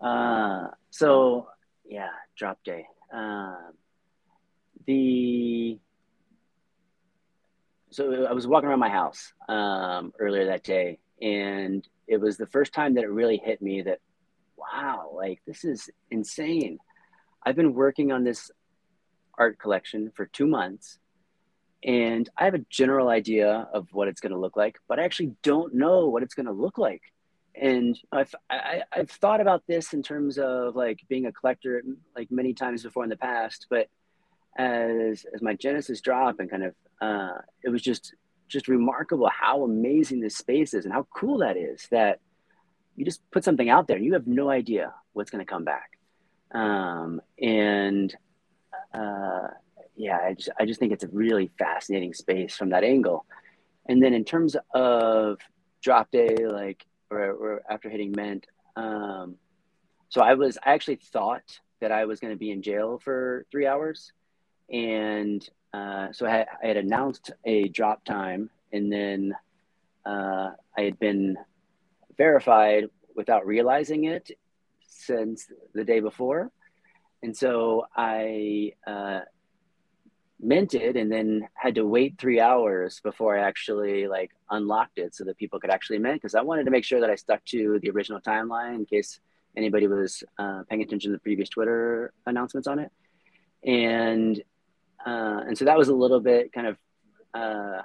[0.00, 1.48] Uh, so
[1.84, 2.86] yeah, drop day.
[3.12, 3.72] Um,
[4.86, 5.78] the
[7.90, 12.46] so I was walking around my house um, earlier that day, and it was the
[12.46, 14.00] first time that it really hit me that,
[14.56, 16.78] wow, like this is insane.
[17.44, 18.50] I've been working on this
[19.38, 20.98] art collection for two months,
[21.84, 25.04] and I have a general idea of what it's going to look like, but I
[25.04, 27.02] actually don't know what it's going to look like.
[27.54, 31.32] And I've I, have i have thought about this in terms of like being a
[31.32, 31.82] collector
[32.16, 33.88] like many times before in the past, but
[34.56, 38.14] as as my Genesis drop and kind of uh, it was just
[38.48, 42.18] just remarkable how amazing this space is and how cool that is that
[42.96, 45.64] you just put something out there and you have no idea what's going to come
[45.64, 45.98] back.
[46.52, 48.14] Um, and
[48.92, 49.48] uh,
[49.98, 53.26] yeah, I just, I just think it's a really fascinating space from that angle.
[53.88, 55.38] And then in terms of
[55.82, 59.36] drop day, like, or, or after hitting Mint, um,
[60.08, 63.44] so I was, I actually thought that I was going to be in jail for
[63.50, 64.12] three hours.
[64.72, 69.34] And uh, so I had, I had, announced a drop time and then
[70.06, 71.36] uh, I had been
[72.16, 72.84] verified
[73.14, 74.30] without realizing it
[74.86, 76.50] since the day before.
[77.22, 79.20] And so I uh,
[80.40, 85.24] minted and then had to wait three hours before I actually like unlocked it so
[85.24, 87.78] that people could actually mint because I wanted to make sure that I stuck to
[87.80, 89.20] the original timeline in case
[89.56, 92.92] anybody was uh, paying attention to the previous Twitter announcements on it.
[93.64, 94.40] And
[95.04, 96.76] uh, and so that was a little bit kind of
[97.34, 97.82] uh,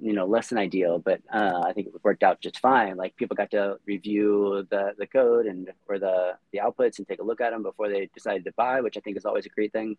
[0.00, 2.96] you know less than ideal, but uh, I think it worked out just fine.
[2.96, 7.20] Like people got to review the the code and or the the outputs and take
[7.20, 9.50] a look at them before they decided to buy, which I think is always a
[9.50, 9.96] great thing.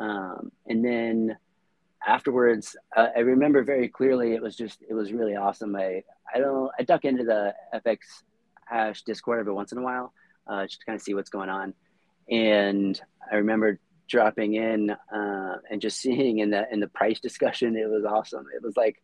[0.00, 1.36] Um, and then
[2.06, 5.76] afterwards, uh, I remember very clearly it was just, it was really awesome.
[5.76, 6.02] I,
[6.34, 7.98] I don't, I duck into the FX
[8.66, 10.12] hash Discord every once in a while
[10.46, 11.74] uh, just to kind of see what's going on.
[12.30, 13.00] And
[13.30, 13.78] I remember
[14.08, 18.46] dropping in uh, and just seeing in the in the price discussion, it was awesome.
[18.54, 19.02] It was like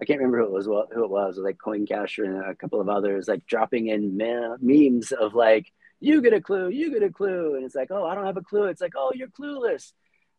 [0.00, 0.66] I can't remember who it was.
[0.66, 1.36] Who it was?
[1.36, 5.72] Was like CoinCasher and a couple of others, like dropping in me- memes of like,
[6.00, 8.36] "You get a clue, you get a clue," and it's like, "Oh, I don't have
[8.36, 9.92] a clue." It's like, "Oh, you're clueless."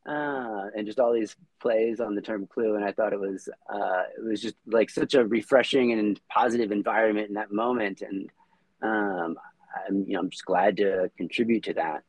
[0.08, 2.76] Uh, and just all these plays on the term clue.
[2.76, 6.72] And I thought it was uh, it was just like such a refreshing and positive
[6.72, 8.02] environment in that moment.
[8.02, 8.30] And
[8.82, 9.38] um,
[9.88, 12.04] I'm you know I'm just glad to contribute to that.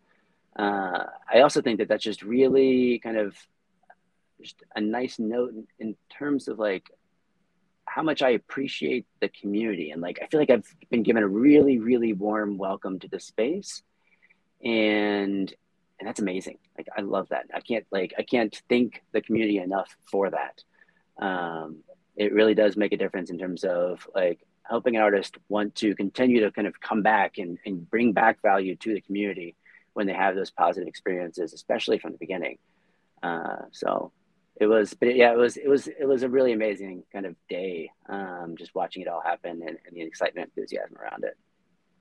[0.56, 3.36] Uh, I also think that that's just really kind of
[4.40, 6.90] just a nice note in, in terms of like
[7.84, 11.28] how much I appreciate the community and like I feel like I've been given a
[11.28, 13.82] really really warm welcome to the space
[14.62, 15.52] and
[15.98, 16.58] and that's amazing.
[16.76, 17.46] Like I love that.
[17.54, 20.62] I can't like I can't thank the community enough for that.
[21.24, 21.78] Um,
[22.16, 25.94] it really does make a difference in terms of like helping an artist want to
[25.94, 29.54] continue to kind of come back and, and bring back value to the community
[29.94, 32.58] when they have those positive experiences, especially from the beginning.
[33.22, 34.12] Uh, so
[34.60, 37.34] it was, but yeah, it was, it was, it was a really amazing kind of
[37.48, 41.36] day, um, just watching it all happen and, and the excitement, enthusiasm around it.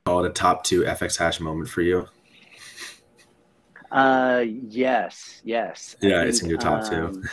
[0.05, 2.07] Call it a top two FX hash moment for you.
[3.91, 5.95] Uh, yes, yes.
[6.01, 7.23] Yeah, think, it's in your top um, two.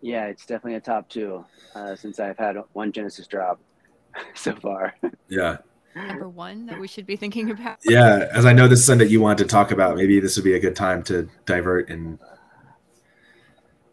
[0.00, 1.44] yeah, it's definitely a top two
[1.74, 3.60] uh, since I've had one Genesis drop
[4.34, 4.94] so far.
[5.28, 5.58] Yeah.
[5.94, 7.78] Number one that we should be thinking about.
[7.84, 10.36] Yeah, as I know this is something that you wanted to talk about, maybe this
[10.36, 12.18] would be a good time to divert and.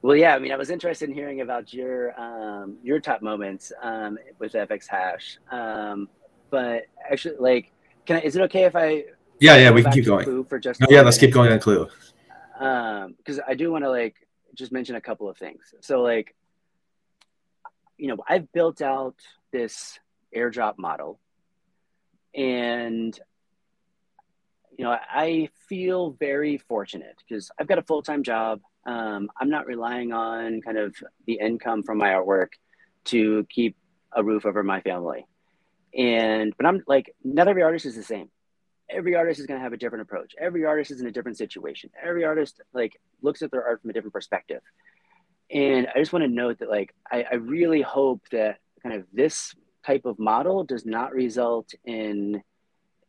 [0.02, 3.72] Well, yeah, I mean, I was interested in hearing about your um, your top moments
[3.82, 6.08] um, with FX Hash, um,
[6.52, 7.72] but actually, like,
[8.06, 9.06] can I, is it okay if I
[9.40, 10.46] yeah, yeah, we can keep going.
[10.46, 11.88] For just no, yeah, let's keep going on Clew.
[12.60, 14.16] Um, because I do want to like
[14.54, 15.74] just mention a couple of things.
[15.82, 16.36] So like,
[17.98, 19.16] you know, I've built out
[19.52, 20.00] this
[20.36, 21.20] airdrop model,
[22.34, 23.18] and
[24.78, 28.62] you know, I feel very fortunate because I've got a full time job.
[28.86, 30.96] Um, I'm not relying on kind of
[31.26, 32.50] the income from my artwork
[33.06, 33.76] to keep
[34.14, 35.26] a roof over my family.
[35.98, 38.30] And but I'm like, not every artist is the same
[38.90, 40.34] every artist is going to have a different approach.
[40.40, 41.90] Every artist is in a different situation.
[42.02, 44.62] Every artist like looks at their art from a different perspective.
[45.52, 49.06] And I just want to note that like I, I really hope that kind of
[49.14, 52.42] this type of model does not result in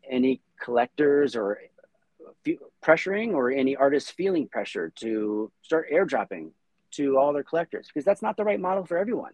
[0.09, 1.61] any collectors or
[2.83, 6.51] pressuring or any artists feeling pressure to start airdropping
[6.93, 9.33] to all their collectors because that's not the right model for everyone.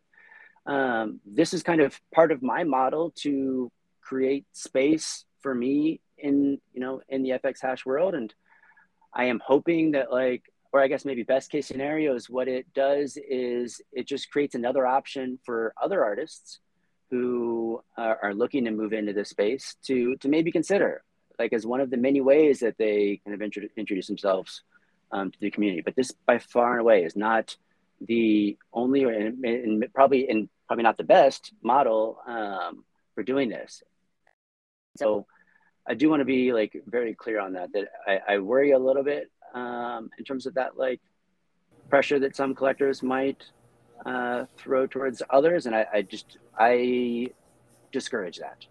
[0.67, 6.61] Um, this is kind of part of my model to create space for me in
[6.73, 8.33] you know in the FX hash world, and
[9.15, 12.73] I am hoping that like or I guess maybe best case scenario is what it
[12.75, 16.61] does is it just creates another option for other artists
[17.11, 21.03] who are, are looking to move into this space to to maybe consider
[21.39, 24.63] like as one of the many ways that they kind of introduce, introduce themselves
[25.11, 25.83] um, to the community.
[25.83, 27.57] But this by far and away is not
[28.01, 33.83] the only and, and probably and probably not the best model um, for doing this.
[34.97, 35.27] So
[35.87, 37.73] I do want to be like very clear on that.
[37.73, 41.01] That I, I worry a little bit um, in terms of that like
[41.91, 43.43] pressure that some collectors might
[44.07, 47.29] uh, throw towards others, and I, I just I
[47.91, 48.65] discourage that.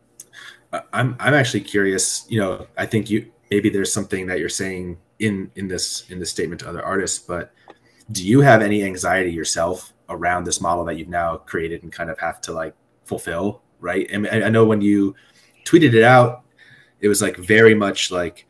[0.93, 2.25] I'm I'm actually curious.
[2.29, 6.19] You know, I think you maybe there's something that you're saying in in this in
[6.19, 7.53] this statement to other artists, but
[8.11, 12.09] do you have any anxiety yourself around this model that you've now created and kind
[12.09, 13.61] of have to like fulfill?
[13.79, 14.09] Right.
[14.11, 15.15] And I know when you
[15.65, 16.40] tweeted it out,
[17.01, 18.47] it was like very much like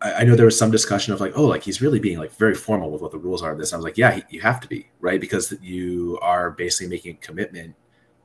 [0.00, 2.32] I, I know there was some discussion of like, oh, like he's really being like
[2.32, 3.72] very formal with what the rules are of this.
[3.72, 6.88] And I was like, yeah, he, you have to be right because you are basically
[6.88, 7.74] making a commitment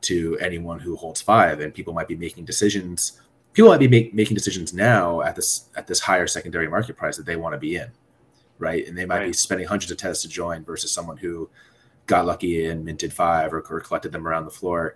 [0.02, 3.22] to anyone who holds five, and people might be making decisions.
[3.54, 7.16] People might be make, making decisions now at this at this higher secondary market price
[7.18, 7.90] that they want to be in,
[8.60, 8.86] right?
[8.86, 9.28] And they might right.
[9.28, 11.50] be spending hundreds of tez to join versus someone who
[12.06, 14.94] got lucky and minted five or, or collected them around the floor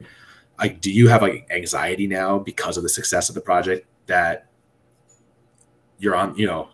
[0.60, 4.48] like do you have like anxiety now because of the success of the project that
[6.00, 6.70] you're on you know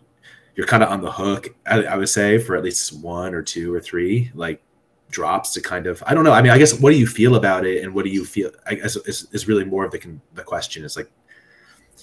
[0.55, 3.41] you're kind of on the hook I, I, would say for at least one or
[3.41, 4.61] two or three like
[5.09, 7.35] drops to kind of i don't know i mean i guess what do you feel
[7.35, 10.17] about it and what do you feel i guess is, is really more of the
[10.33, 11.09] the question is like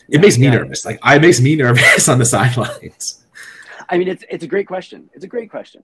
[0.09, 0.55] it yeah, makes me yeah.
[0.55, 3.25] nervous like i makes me nervous on the sidelines
[3.89, 5.83] i mean it's it's a great question it's a great question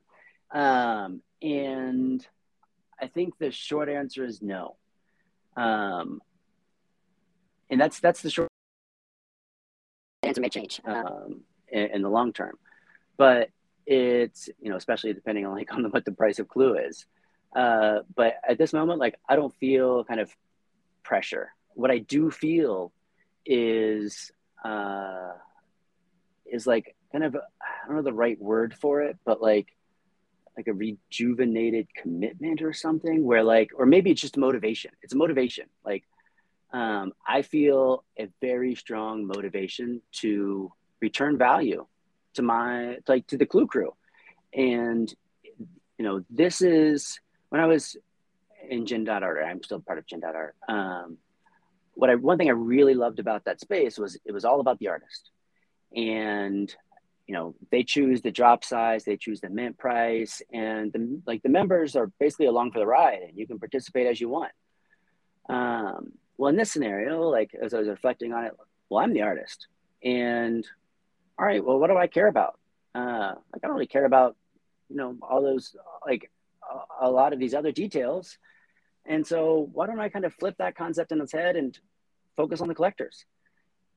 [0.52, 2.26] um and
[3.00, 4.76] i think the short answer is no
[5.56, 6.20] um,
[7.70, 8.48] and that's that's the short
[10.22, 12.58] answer may change um, in, in, the long term,
[13.16, 13.50] but
[13.86, 17.06] it's you know especially depending on like on what the price of Clew is.
[17.54, 20.30] Uh, but at this moment, like I don't feel kind of
[21.02, 21.50] pressure.
[21.74, 22.92] What I do feel
[23.44, 24.30] is
[24.64, 25.32] uh,
[26.44, 29.68] is like kind of I don't know the right word for it, but like
[30.56, 34.90] like a rejuvenated commitment or something where like or maybe it's just motivation.
[35.02, 35.66] It's a motivation.
[35.84, 36.04] Like
[36.72, 41.86] um, i feel a very strong motivation to return value
[42.34, 43.94] to my like to the clew crew.
[44.52, 45.12] And
[45.98, 47.96] you know this is when i was
[48.68, 51.18] in Gen Art i'm still part of Gen Art um,
[51.94, 54.78] what i one thing i really loved about that space was it was all about
[54.78, 55.30] the artist.
[55.94, 56.74] And
[57.26, 61.42] you know they choose the drop size they choose the mint price and the, like
[61.42, 64.52] the members are basically along for the ride and you can participate as you want
[65.48, 68.52] um, well in this scenario like as i was reflecting on it
[68.88, 69.68] well i'm the artist
[70.02, 70.66] and
[71.38, 72.58] all right well what do i care about
[72.94, 74.36] uh, like i don't really care about
[74.88, 75.74] you know all those
[76.06, 76.30] like
[77.00, 78.38] a, a lot of these other details
[79.06, 81.78] And so why don't I kind of flip that concept in its head and
[82.36, 83.24] focus on the collectors?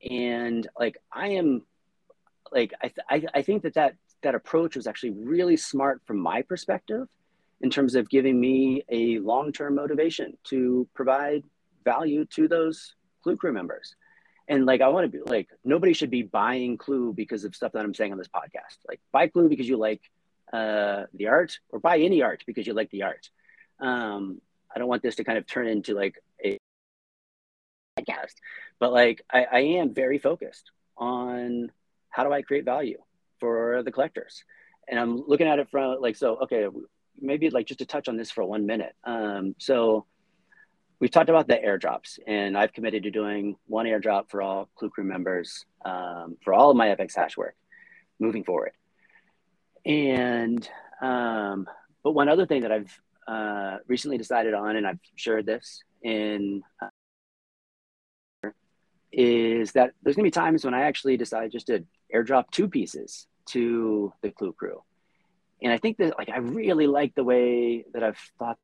[0.08, 1.62] And like I am,
[2.52, 6.18] like I th- I, I think that that that approach was actually really smart from
[6.18, 7.08] my perspective,
[7.60, 11.44] in terms of giving me a long term motivation to provide
[11.84, 13.94] value to those Clew crew members.
[14.48, 17.72] And like I want to be like nobody should be buying Clew because of stuff
[17.72, 18.78] that I'm saying on this podcast.
[18.88, 20.00] Like buy Clew because you like
[20.52, 23.30] uh, the art, or buy any art because you like the art.
[23.78, 24.40] Um,
[24.74, 26.58] I don't want this to kind of turn into like a
[27.98, 28.34] podcast,
[28.78, 31.70] but like I, I am very focused on
[32.10, 32.98] how do I create value
[33.38, 34.44] for the collectors,
[34.88, 36.36] and I'm looking at it from like so.
[36.42, 36.66] Okay,
[37.20, 38.94] maybe like just to touch on this for one minute.
[39.04, 40.06] Um, so
[41.00, 44.90] we've talked about the airdrops, and I've committed to doing one airdrop for all Clew
[44.90, 47.56] Crew members um, for all of my FX hash work
[48.18, 48.72] moving forward.
[49.86, 50.68] And
[51.00, 51.66] um,
[52.02, 56.62] but one other thing that I've uh, recently decided on, and I've shared this in,
[59.12, 61.84] is that there's gonna be times when I actually decide just to
[62.14, 64.82] airdrop two pieces to the Clew crew,
[65.62, 68.58] and I think that like I really like the way that I've thought.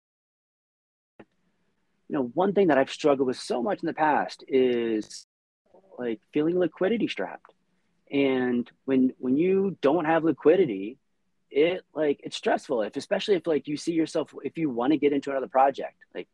[2.08, 5.26] You know, one thing that I've struggled with so much in the past is
[5.98, 7.52] like feeling liquidity strapped,
[8.10, 10.98] and when when you don't have liquidity
[11.50, 14.98] it like it's stressful if especially if like you see yourself if you want to
[14.98, 16.28] get into another project like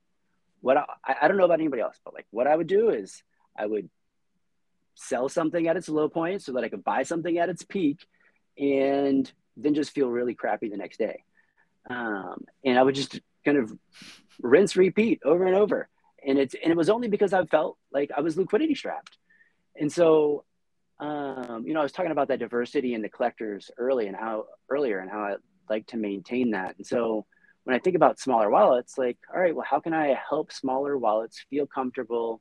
[0.61, 3.23] what I, I don't know about anybody else but like what i would do is
[3.57, 3.89] i would
[4.95, 8.07] sell something at its low point so that i could buy something at its peak
[8.59, 11.25] and then just feel really crappy the next day.
[11.89, 13.73] Um, and i would just kind of
[14.41, 15.89] rinse repeat over and over.
[16.27, 19.19] And it's and it was only because i felt like i was liquidity strapped.
[19.77, 20.45] And so
[21.03, 24.45] um, you know, I was talking about that diversity in the collectors early and how
[24.71, 25.35] earlier and how I
[25.69, 26.77] like to maintain that.
[26.77, 27.27] And so
[27.65, 30.97] when I think about smaller wallets, like, all right, well, how can I help smaller
[30.97, 32.41] wallets feel comfortable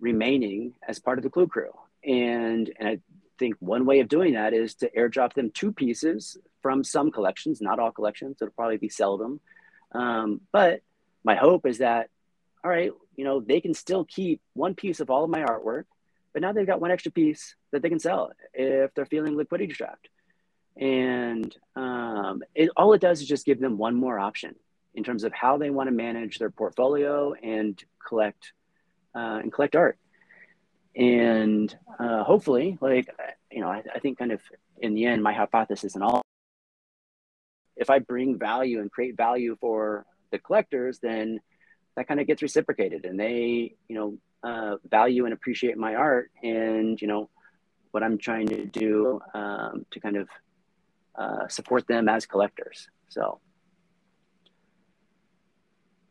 [0.00, 1.72] remaining as part of the Clew crew?
[2.04, 2.98] And and I
[3.38, 7.60] think one way of doing that is to airdrop them two pieces from some collections,
[7.60, 8.36] not all collections.
[8.40, 9.40] It'll probably be seldom.
[9.92, 10.82] Um, but
[11.24, 12.10] my hope is that,
[12.62, 15.84] all right, you know, they can still keep one piece of all of my artwork
[16.32, 19.72] but now they've got one extra piece that they can sell if they're feeling liquidity
[19.72, 20.08] strapped.
[20.76, 24.54] And um, it, all it does is just give them one more option
[24.94, 28.52] in terms of how they want to manage their portfolio and collect
[29.14, 29.98] uh, and collect art.
[30.96, 33.08] And uh, hopefully, like
[33.50, 34.40] you know, I, I think kind of
[34.78, 36.22] in the end, my hypothesis and all,
[37.76, 41.40] if I bring value and create value for the collectors, then
[41.96, 46.30] that kind of gets reciprocated, and they, you know, uh, value and appreciate my art
[46.42, 47.28] and you know
[47.90, 50.28] what i'm trying to do um, to kind of
[51.16, 53.38] uh, support them as collectors so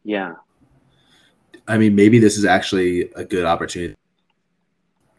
[0.04, 0.34] yeah
[1.70, 3.96] i mean maybe this is actually a good opportunity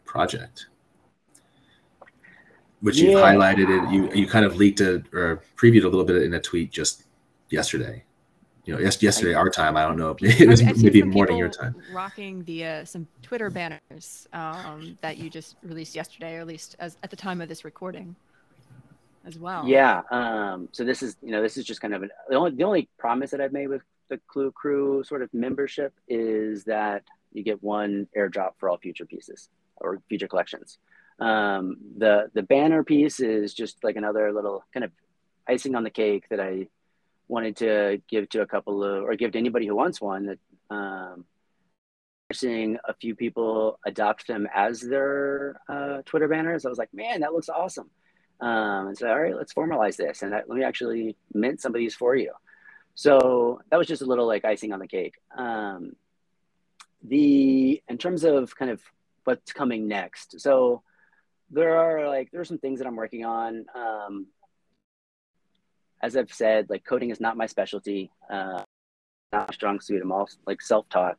[0.05, 0.67] project
[2.81, 3.09] which yeah.
[3.09, 6.35] you've highlighted it you you kind of leaked it or previewed a little bit in
[6.35, 7.03] a tweet just
[7.49, 8.03] yesterday
[8.65, 9.75] you know, yes, yesterday our time.
[9.75, 10.15] I don't know.
[10.21, 11.75] It was maybe morning your time.
[11.91, 16.75] Rocking the uh, some Twitter banners um, that you just released yesterday, or at least
[16.79, 18.15] as at the time of this recording,
[19.25, 19.67] as well.
[19.67, 20.01] Yeah.
[20.11, 22.63] Um, so this is you know this is just kind of an, the only the
[22.63, 27.43] only promise that I've made with the Clew Crew sort of membership is that you
[27.43, 30.77] get one airdrop for all future pieces or future collections.
[31.19, 34.91] Um, the the banner piece is just like another little kind of
[35.47, 36.67] icing on the cake that I
[37.27, 40.39] wanted to give to a couple of, or give to anybody who wants one that
[40.75, 41.25] um,
[42.33, 46.65] seeing a few people adopt them as their uh, Twitter banners.
[46.65, 47.89] I was like, man, that looks awesome.
[48.41, 50.23] Um, and so, all right, let's formalize this.
[50.23, 52.31] And let me actually mint some of these for you.
[52.95, 55.15] So that was just a little like icing on the cake.
[55.37, 55.95] Um,
[57.03, 58.81] the, in terms of kind of
[59.23, 60.41] what's coming next.
[60.41, 60.81] So
[61.51, 63.65] there are like, there are some things that I'm working on.
[63.75, 64.27] Um,
[66.01, 68.63] as I've said, like coding is not my specialty, uh,
[69.31, 70.01] not a strong suit.
[70.01, 71.17] I'm all like self-taught,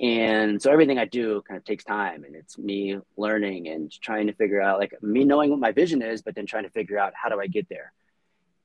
[0.00, 4.28] and so everything I do kind of takes time, and it's me learning and trying
[4.28, 6.98] to figure out, like me knowing what my vision is, but then trying to figure
[6.98, 7.92] out how do I get there.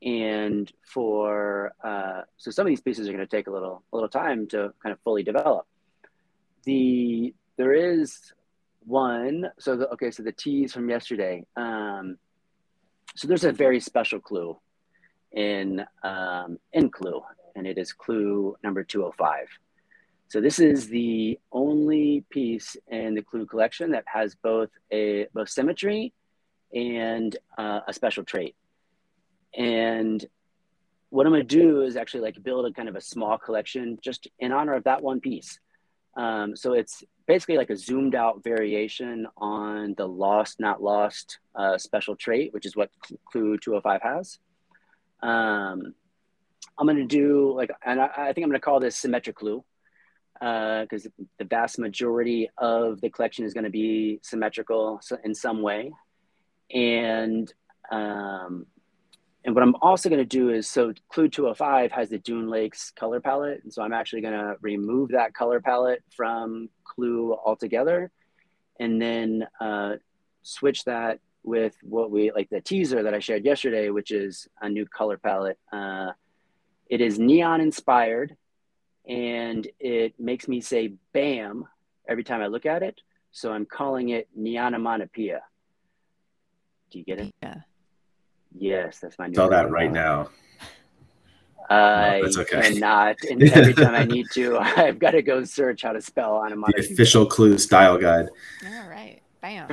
[0.03, 3.95] And for uh, so some of these pieces are going to take a little a
[3.95, 5.65] little time to kind of fully develop.
[6.65, 8.34] The there is
[8.86, 9.49] one.
[9.59, 11.45] So the, okay, so the tease from yesterday.
[11.55, 12.17] Um,
[13.15, 14.57] so there's a very special clew
[15.31, 17.21] in um, in Clew,
[17.55, 19.47] and it is Clew number 205.
[20.34, 25.47] So this is the only piece in the Clew collection that has both a both
[25.47, 26.11] symmetry
[26.73, 28.55] and uh, a special trait.
[29.55, 30.25] And
[31.11, 33.99] what I'm going to do is actually like build a kind of a small collection
[34.01, 35.59] just in honor of that one piece.
[36.17, 41.77] Um, so it's basically like a zoomed out variation on the lost, not lost uh,
[41.77, 42.89] special trait, which is what
[43.31, 44.39] Clew 205 has.
[45.21, 45.93] Um,
[46.75, 49.36] I'm going to do like, and I, I think I'm going to call this symmetric
[49.36, 49.63] Clew
[50.39, 55.61] because uh, the vast majority of the collection is going to be symmetrical in some
[55.61, 55.91] way.
[56.73, 57.51] And
[57.91, 58.65] um,
[59.45, 62.91] and what I'm also going to do is, so Clew 205 has the Dune Lakes
[62.91, 63.61] color palette.
[63.63, 68.09] And so I'm actually going to remove that color palette from Clew altogether
[68.79, 69.95] and then uh,
[70.43, 74.69] switch that with what we, like the teaser that I shared yesterday, which is a
[74.69, 75.59] new color palette.
[75.73, 76.11] Uh,
[76.89, 78.38] it is neon inspired
[79.07, 81.65] and it makes me say bam
[82.07, 83.01] every time I look at it.
[83.31, 85.39] So I'm calling it Neonomatopoeia.
[86.91, 87.33] Do you get it?
[87.41, 87.55] Yeah.
[88.55, 89.33] Yes, that's my new.
[89.33, 90.29] Tell that right now.
[91.69, 92.73] I no, that's okay.
[92.73, 96.35] cannot, and every time I need to, I've got to go search how to spell
[96.35, 96.87] onomatopoeia.
[96.87, 98.29] The official Clew style guide.
[98.65, 99.67] All right, bam.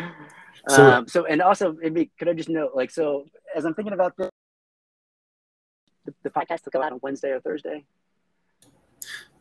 [0.68, 3.92] So, um, so and also, maybe could I just note, like, so as I'm thinking
[3.92, 4.30] about this,
[6.04, 7.84] the, the podcast will go out on Wednesday or Thursday.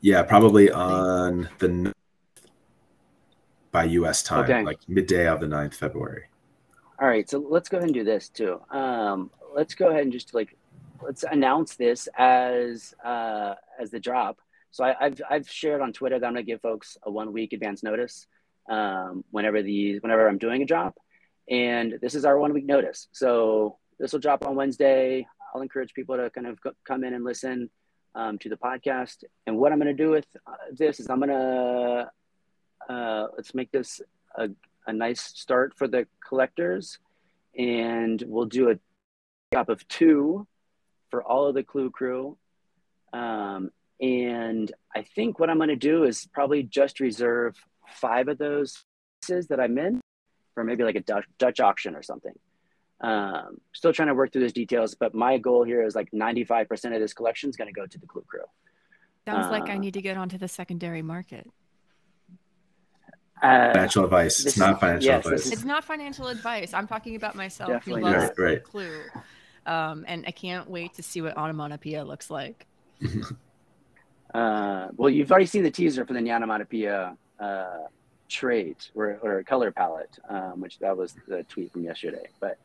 [0.02, 1.94] Yeah, probably on the
[3.72, 4.24] by U.S.
[4.24, 4.64] time, okay.
[4.64, 6.24] like midday of the 9th February.
[7.00, 8.60] All right, so let's go ahead and do this too.
[8.72, 10.58] Um, let's go ahead and just like
[11.02, 14.40] let's announce this as uh, as the drop.
[14.72, 17.54] So I, have I've shared on Twitter that I'm gonna give folks a one week
[17.54, 18.28] advance notice
[18.70, 20.98] um, whenever the whenever I'm doing a drop,
[21.50, 23.08] and this is our one week notice.
[23.12, 25.28] So this will drop on Wednesday.
[25.54, 27.70] I'll encourage people to kind of come in and listen
[28.20, 29.24] um, to the podcast.
[29.48, 32.12] And what I'm gonna do with uh, this is I'm gonna
[32.90, 34.02] uh, let's make this
[34.36, 34.50] a
[34.88, 37.00] a nice start for the collectors.
[37.58, 38.76] And we'll do a
[39.52, 40.48] drop of two
[41.10, 42.38] for all of the Clew crew.
[43.14, 47.56] Um, and I think what I'm going to do is probably just reserve
[47.88, 48.84] five of those
[49.28, 50.02] that I'm in
[50.54, 52.34] for maybe like a Dutch, Dutch auction or something.
[53.02, 56.94] Um, still trying to work through those details, but my goal here is like 95%
[56.94, 58.42] of this collection is going to go to the Clew crew.
[59.26, 61.50] Sounds uh, like I uh, need to get onto the secondary market.
[63.42, 64.46] Uh, financial advice.
[64.46, 65.52] It's not financial yes, advice.
[65.52, 66.74] It's not financial advice.
[66.74, 68.64] I'm talking about myself Definitely who loves right, right.
[68.64, 69.02] Clew.
[69.66, 72.66] Um, and I can't wait to see what onomatopoeia looks like.
[74.34, 77.78] uh, well, you've already seen the teaser for the onomatopoeia uh,
[78.28, 82.28] trait or, or color palette, um, which that was the tweet from yesterday.
[82.42, 82.58] But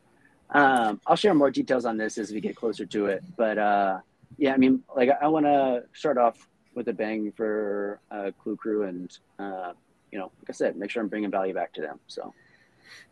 [0.51, 3.23] um, I'll share more details on this as we get closer to it.
[3.35, 3.99] But uh,
[4.37, 8.55] yeah, I mean, like I want to start off with a bang for uh, Clew
[8.55, 9.73] Crew and uh,
[10.11, 11.99] you know, like I said, make sure I'm bringing value back to them.
[12.07, 12.33] So,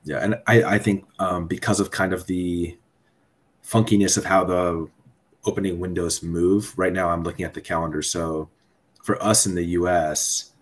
[0.04, 2.78] yeah, and I I think um, because of kind of the
[3.64, 4.90] funkiness of how the
[5.46, 8.02] opening windows move right now, I'm looking at the calendar.
[8.02, 8.50] So,
[9.04, 10.54] for us in the U.S.,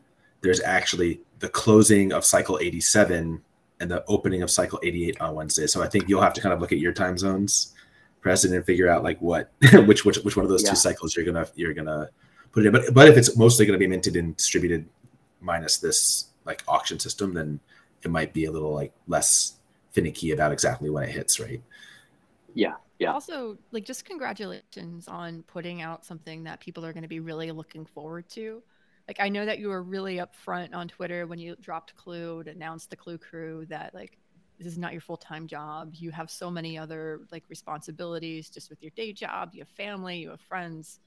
[0.42, 3.44] there's actually the closing of cycle 87
[3.82, 5.68] and the opening of cycle 88 on Wednesday.
[5.68, 7.74] So I think you'll have to kind of look at your time zones,
[8.22, 9.52] Preston, and figure out like what
[9.86, 10.70] which which which one of those yeah.
[10.70, 12.10] two cycles you're gonna you're gonna
[12.52, 12.74] put it in.
[12.74, 14.88] But but if it's mostly gonna be minted and distributed
[15.42, 17.60] minus this like auction system, then
[18.04, 19.56] it might be a little like less
[19.92, 21.62] finicky about exactly when it hits, right?
[22.54, 22.76] Yeah.
[23.00, 23.14] Yeah.
[23.14, 27.52] Also, like just congratulations on putting out something that people are going to be really
[27.52, 28.62] looking forward to.
[29.08, 32.52] Like I know that you were really upfront on Twitter when you dropped Clew to
[32.52, 34.18] announce the Clew crew that like
[34.58, 35.94] this is not your full-time job.
[35.94, 40.18] You have so many other like responsibilities just with your day job, you have family,
[40.18, 41.00] you have friends.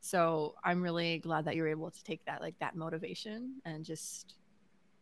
[0.00, 4.34] So I'm really glad that you're able to take that like that motivation and just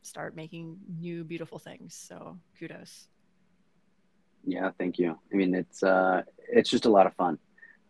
[0.03, 1.95] start making new beautiful things.
[1.95, 3.09] So kudos.
[4.45, 5.19] Yeah, thank you.
[5.33, 7.39] I mean, it's uh, it's just a lot of fun.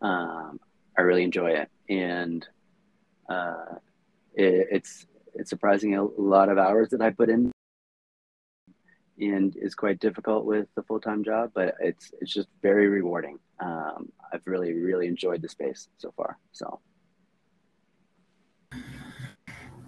[0.00, 0.58] Um,
[0.96, 2.46] I really enjoy it, and
[3.28, 3.76] uh,
[4.36, 7.50] it, it's it's surprising a lot of hours that I put in,
[9.18, 11.50] and is quite difficult with the full time job.
[11.54, 13.38] But it's it's just very rewarding.
[13.60, 16.38] Um, I've really really enjoyed the space so far.
[16.52, 16.80] So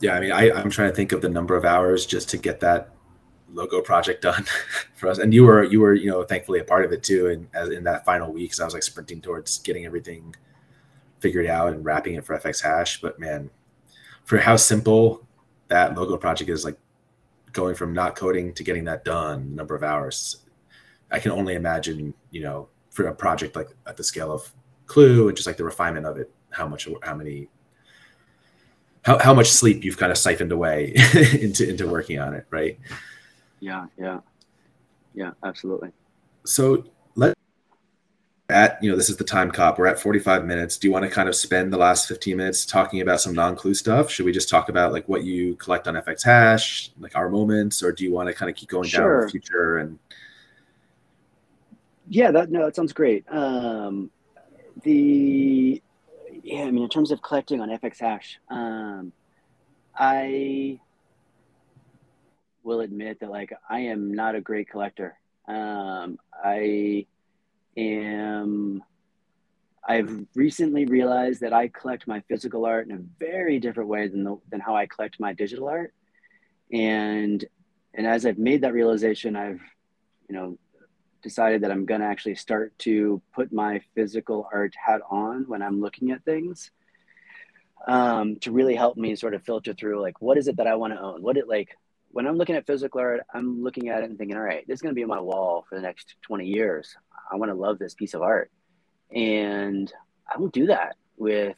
[0.00, 2.38] yeah, I mean, I, I'm trying to think of the number of hours just to
[2.38, 2.90] get that
[3.52, 4.44] logo project done
[4.94, 5.18] for us.
[5.18, 7.28] And you were, you were, you know, thankfully a part of it too.
[7.28, 10.34] And in, in that final week, because I was like sprinting towards getting everything
[11.20, 13.00] figured out and wrapping it for FX Hash.
[13.00, 13.50] But man,
[14.28, 15.26] for how simple
[15.68, 16.76] that logo project is, like
[17.52, 20.44] going from not coding to getting that done, number of hours,
[21.10, 24.52] I can only imagine, you know, for a project like at the scale of
[24.84, 27.48] Clew and just like the refinement of it, how much, how many
[29.02, 30.92] how, how much sleep you've kind of siphoned away
[31.40, 32.78] into into working on it, right?
[33.60, 34.20] Yeah, yeah,
[35.14, 35.90] yeah, absolutely.
[36.44, 36.84] So
[38.50, 40.78] at you know this is the time cop we're at 45 minutes.
[40.78, 43.74] Do you want to kind of spend the last 15 minutes talking about some non-clew
[43.74, 44.10] stuff?
[44.10, 47.82] Should we just talk about like what you collect on fx hash like our moments
[47.82, 49.18] or do you want to kind of keep going sure.
[49.18, 49.98] down the future and
[52.08, 53.24] yeah that no that sounds great.
[53.30, 54.10] Um
[54.82, 55.82] the
[56.42, 59.12] yeah i mean in terms of collecting on fx hash um
[59.98, 60.78] i
[62.62, 65.18] will admit that like i am not a great collector.
[65.46, 67.06] Um i
[67.78, 68.82] am
[69.88, 74.22] I've recently realized that I collect my physical art in a very different way than
[74.22, 75.94] the, than how I collect my digital art.
[76.70, 77.42] And
[77.94, 79.60] and as I've made that realization, I've
[80.28, 80.58] you know
[81.22, 85.62] decided that I'm going to actually start to put my physical art hat on when
[85.62, 86.70] I'm looking at things
[87.88, 90.74] um, to really help me sort of filter through like what is it that I
[90.74, 91.22] want to own?
[91.22, 91.76] What it like
[92.10, 94.76] when I'm looking at physical art, I'm looking at it and thinking, all right, this
[94.76, 96.94] is going to be on my wall for the next 20 years.
[97.30, 98.50] I want to love this piece of art.
[99.14, 99.92] And
[100.28, 101.56] I won't do that with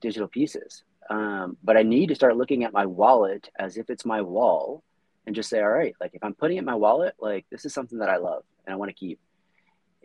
[0.00, 0.82] digital pieces.
[1.10, 4.82] Um, but I need to start looking at my wallet as if it's my wall
[5.26, 7.64] and just say, all right, like if I'm putting it in my wallet, like this
[7.64, 9.18] is something that I love and I want to keep.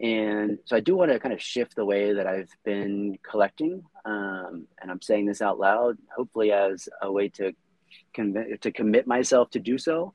[0.01, 3.83] And so I do want to kind of shift the way that I've been collecting.
[4.05, 7.53] Um, and I'm saying this out loud, hopefully as a way to
[8.13, 10.13] commit, to commit myself to do so.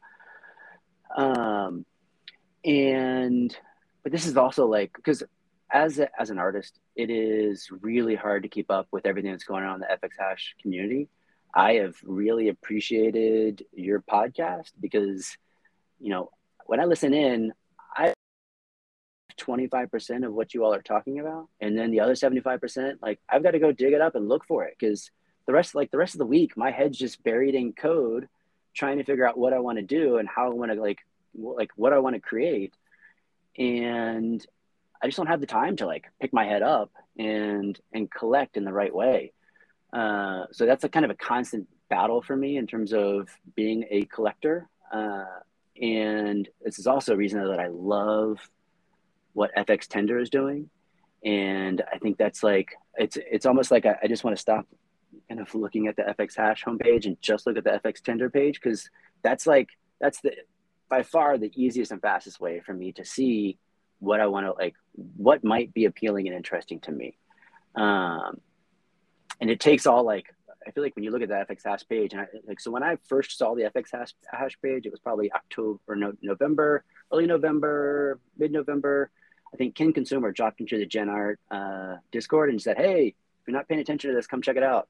[1.17, 1.85] Um,
[2.65, 3.57] and
[4.09, 5.23] but this is also like because
[5.71, 9.45] as a, as an artist, it is really hard to keep up with everything that's
[9.45, 11.11] going on in the FX Hash community.
[11.55, 15.37] I have really appreciated your podcast because,
[16.01, 16.31] you know,
[16.65, 17.53] when I listen in,
[17.95, 18.15] I
[19.39, 21.49] 25% of what you all are talking about.
[21.61, 24.47] And then the other 75%, like I've got to go dig it up and look
[24.47, 25.11] for it because
[25.47, 28.27] the rest, like the rest of the week, my head's just buried in code
[28.75, 31.01] trying to figure out what I want to do and how I want to like,
[31.35, 32.73] like what I want to create
[33.59, 34.45] and
[35.03, 38.57] I just don't have the time to like pick my head up and and collect
[38.57, 39.33] in the right way.
[39.93, 43.85] Uh, so that's a kind of a constant battle for me in terms of being
[43.91, 44.69] a collector.
[44.93, 45.25] Uh,
[45.81, 48.39] and this is also a reason that I love
[49.33, 50.69] what FX Tender is doing.
[51.25, 54.67] And I think that's like it's it's almost like I, I just want to stop
[55.29, 58.31] kind of looking at the FX hash homepage and just look at the FX Tender
[58.31, 58.89] page because
[59.23, 59.69] that's like
[60.01, 60.33] that's the
[60.89, 63.59] by far the easiest and fastest way for me to see
[64.01, 64.75] what I want to like,
[65.17, 67.17] what might be appealing and interesting to me.
[67.75, 68.41] Um,
[69.41, 70.27] and it takes all like,
[70.67, 72.71] I feel like when you look at the FX hash page, and I, like, so
[72.71, 76.13] when I first saw the FX hash, hash page, it was probably October or no,
[76.21, 79.11] November, early November, mid November.
[79.53, 83.47] I think Ken Consumer dropped into the Gen Art uh, Discord and said, Hey, if
[83.47, 84.89] you're not paying attention to this, come check it out.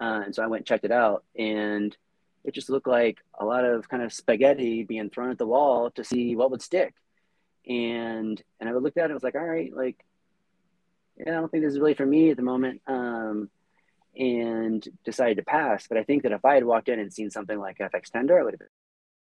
[0.00, 1.24] Uh, and so I went and checked it out.
[1.38, 1.96] And
[2.44, 5.90] it just looked like a lot of kind of spaghetti being thrown at the wall
[5.92, 6.94] to see what would stick.
[7.66, 10.04] And and I looked at it and was like, all right, like,
[11.16, 12.82] yeah, I don't think this is really for me at the moment.
[12.86, 13.50] Um,
[14.16, 15.86] and decided to pass.
[15.88, 18.38] But I think that if I had walked in and seen something like FX Tender,
[18.38, 18.68] I would have been,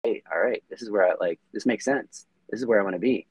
[0.04, 2.26] hey, all right, this is where I like this makes sense.
[2.50, 3.28] This is where I want to be.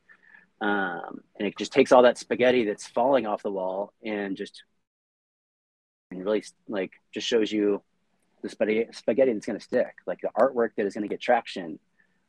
[0.61, 4.63] Um, and it just takes all that spaghetti that's falling off the wall and just
[6.11, 7.83] and really like just shows you
[8.43, 11.79] the spaghetti, that's going to stick, like the artwork that is going to get traction,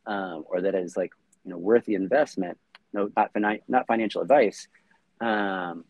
[0.08, 1.12] um, or that is like
[1.44, 2.58] you know worth the investment.
[2.94, 4.68] No, not fin- not financial advice
[5.22, 5.86] um,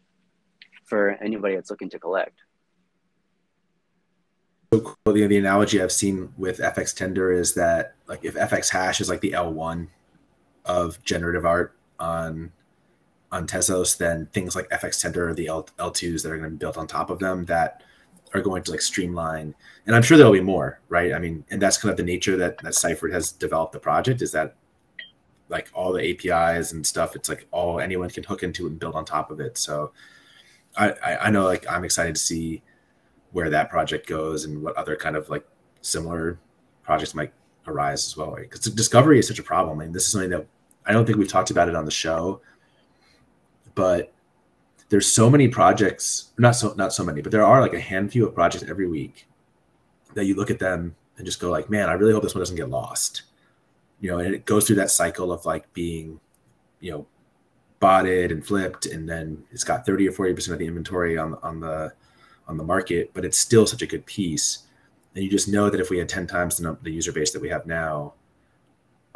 [0.85, 2.39] for anybody that's looking to collect.
[4.73, 9.01] So the, the analogy I've seen with FX Tender is that like if FX Hash
[9.01, 9.87] is like the L1
[10.65, 12.51] of generative art on
[13.31, 16.55] on Tezos, then things like FX Tender are the L, L2s that are going to
[16.55, 17.83] be built on top of them that
[18.33, 19.53] are going to like streamline
[19.85, 21.13] and i'm sure there'll be more right?
[21.13, 24.21] I mean and that's kind of the nature that that ciphrd has developed the project
[24.21, 24.55] is that
[25.49, 28.95] like all the apis and stuff it's like all anyone can hook into and build
[28.95, 29.57] on top of it.
[29.57, 29.91] So
[30.77, 32.61] I, I know like i'm excited to see
[33.33, 35.45] where that project goes and what other kind of like
[35.81, 36.39] similar
[36.83, 37.33] projects might
[37.67, 38.49] arise as well right?
[38.49, 39.79] Because discovery is such a problem.
[39.79, 40.47] I mean, this is something that
[40.85, 42.41] i don't think we've talked about it on the show
[43.75, 44.13] but
[44.91, 48.25] there's so many projects, not so not so many, but there are like a handful
[48.25, 49.25] of projects every week
[50.15, 52.41] that you look at them and just go like, man, I really hope this one
[52.41, 53.23] doesn't get lost.
[54.01, 56.19] You know, and it goes through that cycle of like being,
[56.81, 57.07] you know,
[57.79, 61.37] botted and flipped, and then it's got 30 or 40 percent of the inventory on
[61.41, 61.93] on the
[62.49, 64.67] on the market, but it's still such a good piece.
[65.15, 67.41] And you just know that if we had 10 times the, the user base that
[67.41, 68.13] we have now,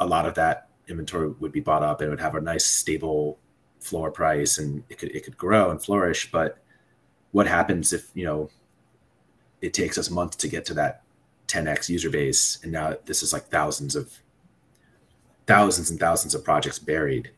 [0.00, 2.64] a lot of that inventory would be bought up and it would have a nice
[2.64, 3.38] stable
[3.80, 6.58] floor price and it could it could grow and flourish but
[7.32, 8.48] what happens if you know
[9.60, 11.02] it takes us months to get to that
[11.48, 14.12] 10x user base and now this is like thousands of
[15.46, 17.30] thousands and thousands of projects buried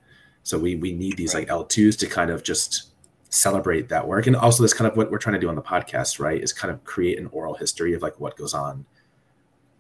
[0.43, 1.49] so we we need these right.
[1.49, 2.89] like l2s to kind of just
[3.31, 5.63] celebrate that work and also this kind of what we're trying to do on the
[5.63, 8.87] podcast right is kind of create an oral history of like what goes on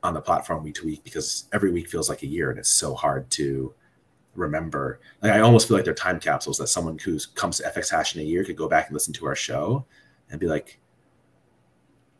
[0.02, 2.68] on the platform week to week because every week feels like a year and it's
[2.68, 3.72] so hard to
[4.38, 5.00] remember.
[5.22, 8.14] Like i almost feel like they're time capsules that someone who comes to fx hash
[8.14, 9.84] in a year could go back and listen to our show
[10.30, 10.78] and be like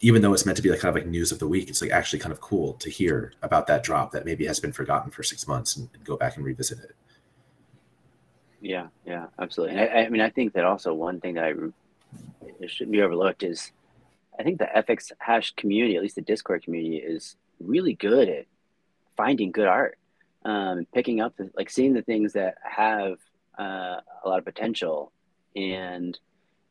[0.01, 1.83] even though it's meant to be like kind of like news of the week it's
[1.83, 5.11] like actually kind of cool to hear about that drop that maybe has been forgotten
[5.11, 6.95] for six months and, and go back and revisit it.
[8.61, 9.79] Yeah, yeah, absolutely.
[9.79, 11.55] I, I mean, I think that also one thing that I
[12.61, 13.73] it shouldn't be overlooked is
[14.39, 18.47] I think the FX hash community, at least the Discord community, is really good at
[19.17, 19.99] finding good art,
[20.49, 23.19] um, picking up the, like seeing the things that have
[23.59, 25.13] uh, a lot of potential,
[25.55, 26.19] and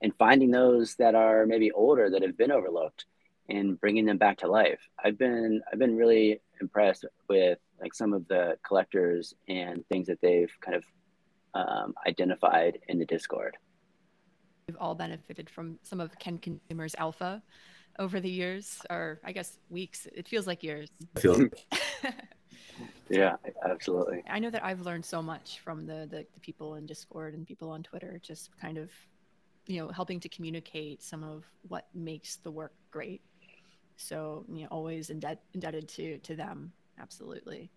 [0.02, 3.06] and finding those that are maybe older that have been overlooked,
[3.50, 4.80] and bringing them back to life.
[5.04, 10.20] I've been I've been really impressed with like some of the collectors and things that
[10.22, 10.84] they've kind of
[11.54, 13.58] um, identified in the Discord.
[14.68, 17.44] We've all benefited from some of Ken Consumer's alpha
[18.00, 20.08] over the years, or I guess weeks.
[20.16, 20.90] It feels like years.
[21.16, 21.48] I feel
[23.10, 23.36] yeah,
[23.66, 24.24] absolutely.
[24.30, 27.46] I know that I've learned so much from the, the, the people in Discord and
[27.46, 28.90] people on Twitter, just kind of,
[29.66, 33.22] you know, helping to communicate some of what makes the work great.
[33.98, 36.72] So, you know, always indebted indebted to to them.
[37.00, 37.72] Absolutely.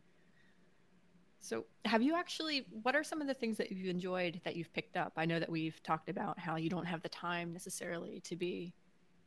[1.41, 4.73] So, have you actually, what are some of the things that you've enjoyed that you've
[4.75, 5.15] picked up?
[5.17, 8.75] I know that we've talked about how you don't have the time necessarily to be,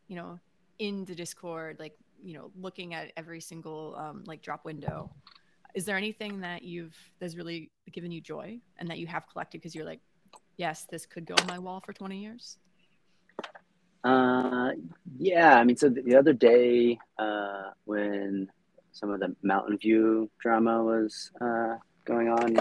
[0.08, 0.40] you know,
[0.78, 5.10] in the Discord, like, you know, looking at every single um, like drop window.
[5.74, 9.60] Is there anything that you've, that's really given you joy and that you have collected
[9.60, 10.02] because you're like,
[10.58, 12.58] yes, this could go on my wall for 20 years?
[14.04, 14.72] Uh,
[15.18, 15.56] yeah.
[15.58, 18.50] I mean, so the other day uh, when
[18.92, 22.58] some of the Mountain View drama was uh, going on,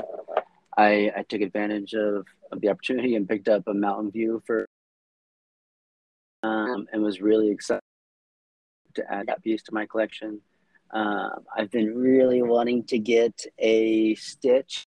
[0.78, 4.66] I, I took advantage of, of the opportunity and picked up a Mountain View for
[6.42, 7.82] um, and was really excited
[8.94, 10.40] to add that piece to my collection.
[10.92, 14.86] Um, I've been really wanting to get a Stitch,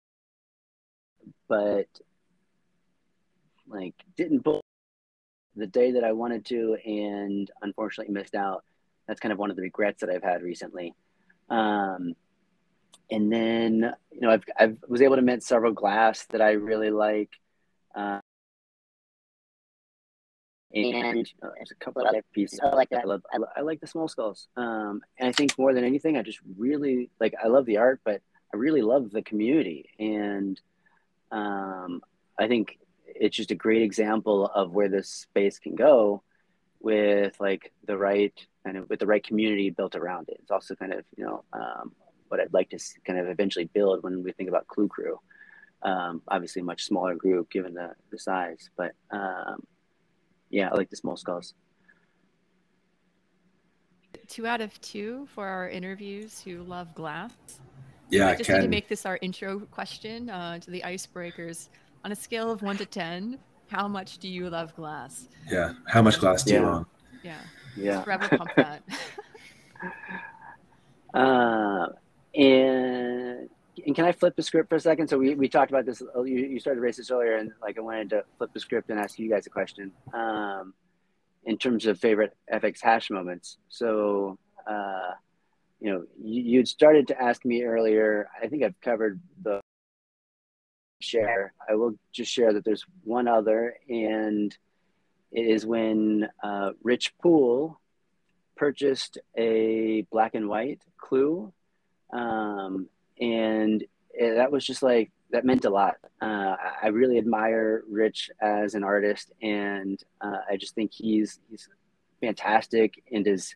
[1.48, 1.88] but
[3.68, 4.62] like didn't book
[5.56, 8.64] the day that I wanted to, and unfortunately missed out.
[9.08, 10.93] That's kind of one of the regrets that I've had recently.
[11.50, 12.16] Um,
[13.10, 16.91] and then you know I've I was able to mint several glass that I really
[16.91, 17.32] like.
[17.95, 18.20] Uh,
[20.74, 22.91] and there's a couple other pieces I like.
[22.91, 24.47] I love, I, I like the small skulls.
[24.57, 27.34] Um, and I think more than anything, I just really like.
[27.41, 28.22] I love the art, but
[28.53, 30.59] I really love the community, and
[31.32, 32.01] um,
[32.39, 36.22] I think it's just a great example of where this space can go
[36.80, 40.38] with like the right kind of with the right community built around it.
[40.41, 41.93] It's also kind of you know um,
[42.28, 45.20] what I'd like to kind of eventually build when we think about Clew Crew.
[45.84, 49.63] Um, obviously, a much smaller group given the, the size, but um,
[50.50, 51.54] yeah, I like the small skulls.
[54.28, 57.32] Two out of two for our interviews who love glass.
[58.10, 61.70] yeah, I just need to make this our intro question uh, to the icebreakers.
[62.04, 63.39] On a scale of one to ten,
[63.70, 65.28] how much do you love glass?
[65.50, 66.60] Yeah, how much glass do Yeah.
[66.60, 66.88] you want?
[67.24, 67.38] Yeah,
[67.78, 68.04] Yeah.
[68.04, 68.82] forever pump that.
[71.14, 71.88] Uh,
[72.36, 73.27] and
[73.88, 75.08] and can I flip the script for a second?
[75.08, 76.04] So we, we talked about this.
[76.18, 79.18] You, you started this earlier, and like I wanted to flip the script and ask
[79.18, 79.94] you guys a question.
[80.14, 80.74] Um,
[81.46, 83.58] in terms of favorite FX hash moments.
[83.70, 84.38] So,
[84.70, 85.12] uh,
[85.80, 88.30] you know, you, you'd started to ask me earlier.
[88.44, 89.62] I think I've covered the
[91.00, 91.54] share.
[91.70, 94.56] I will just share that there's one other, and
[95.32, 97.80] it is when uh, Rich Poole
[98.58, 101.54] purchased a black and white clew
[102.12, 103.84] um, and
[104.20, 105.95] that was just like that meant a lot.
[106.22, 111.70] Uh, I- really admire rich as an artist and uh, i just think he's he's
[112.22, 113.53] fantastic and has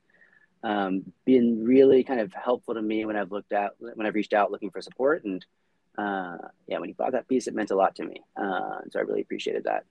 [0.63, 4.33] um, been really kind of helpful to me when i've looked out when i've reached
[4.33, 5.23] out looking for support.
[5.23, 5.43] And
[5.97, 6.37] uh,
[6.67, 8.21] yeah when he bought that piece it meant a lot to me.
[8.35, 9.85] Uh, so i really appreciated that.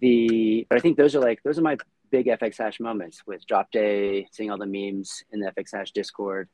[0.00, 1.76] The but i think those are like those are my
[2.12, 5.92] big FX hash moments with drop day, seeing all the memes in the FX hash
[5.92, 6.48] Discord.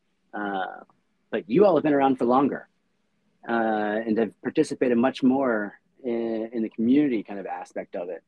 [1.30, 2.68] But you all have been around for longer
[3.48, 3.52] uh,
[4.06, 8.22] and have participated much more in, in, the community kind of aspect of it.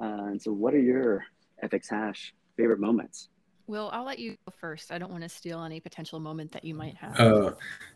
[0.00, 1.24] Uh, and so, what are your
[1.62, 3.28] FX hash favorite moments?
[3.66, 4.90] Will, I'll let you go first.
[4.90, 7.20] I don't want to steal any potential moment that you might have.
[7.20, 7.52] Uh,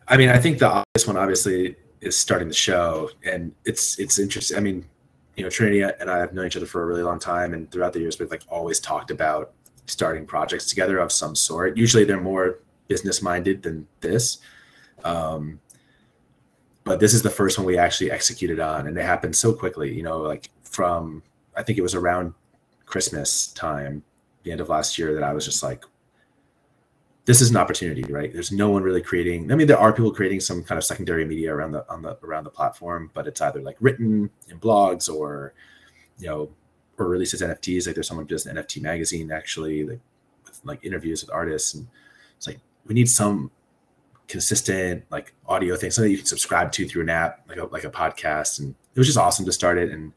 [0.06, 4.18] I mean, I think the obvious one obviously is starting the show, and it's it's
[4.18, 4.56] interesting.
[4.56, 4.84] I mean,
[5.36, 7.70] you know, Trinity and I have known each other for a really long time, and
[7.70, 9.52] throughout the years, we've like always talked about
[9.86, 11.76] starting projects together of some sort.
[11.76, 12.58] Usually, they're more
[12.92, 14.38] business minded than this,
[15.04, 15.60] um,
[16.84, 19.94] but this is the first one we actually executed on, and it happened so quickly.
[19.94, 21.22] You know, like from
[21.56, 22.34] I think it was around
[22.86, 24.02] Christmas time,
[24.42, 25.84] the end of last year, that I was just like,
[27.24, 28.32] this is an opportunity, right?
[28.32, 29.52] There's no one really creating.
[29.52, 32.18] I mean, there are people creating some kind of secondary media around the on the
[32.22, 35.54] around the platform, but it's either like written in blogs or,
[36.18, 36.50] you know,
[36.98, 37.86] or releases NFTs.
[37.86, 40.00] Like there's someone who does an NFT magazine actually, like
[40.44, 41.86] with like interviews with artists, and
[42.36, 43.50] it's like we need some
[44.28, 47.84] consistent like audio thing, something you can subscribe to through an app, like a like
[47.84, 48.60] a podcast.
[48.60, 49.90] And it was just awesome to start it.
[49.90, 50.12] And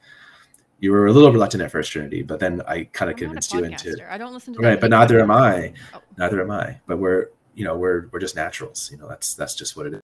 [0.79, 3.63] you were a little reluctant at first, Trinity, but then I kind of convinced you
[3.63, 4.79] into I don't listen to right.
[4.79, 5.31] But neither am.
[5.31, 5.73] I.
[5.93, 6.79] Oh, Neither am I.
[6.87, 8.89] But we're you know we're we're just naturals.
[8.91, 10.01] You know that's that's just what it is.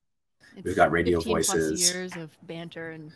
[0.63, 1.93] We've got radio voices.
[1.93, 3.11] years of banter and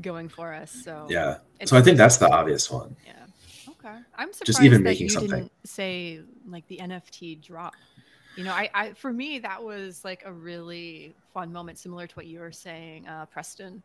[0.00, 0.70] going for us.
[0.84, 1.38] So Yeah.
[1.60, 2.96] it's So I think that's the obvious one.
[3.06, 3.12] Yeah.
[3.68, 3.98] Okay.
[4.16, 5.30] I'm surprised Just even that making you something.
[5.30, 7.74] didn't say like the NFT drop.
[8.38, 12.14] You know, I, I for me that was like a really fun moment, similar to
[12.14, 13.82] what you were saying, uh, Preston.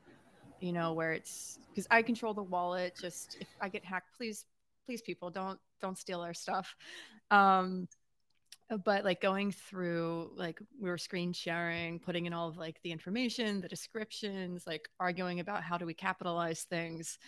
[0.59, 2.95] You know, where it's because I control the wallet.
[3.01, 4.45] Just if I get hacked, please,
[4.85, 6.75] please, people, don't don't steal our stuff.
[7.31, 7.87] Um,
[8.85, 12.91] but like going through like we were screen sharing putting in all of like the
[12.91, 17.19] information the descriptions like arguing about how do we capitalize things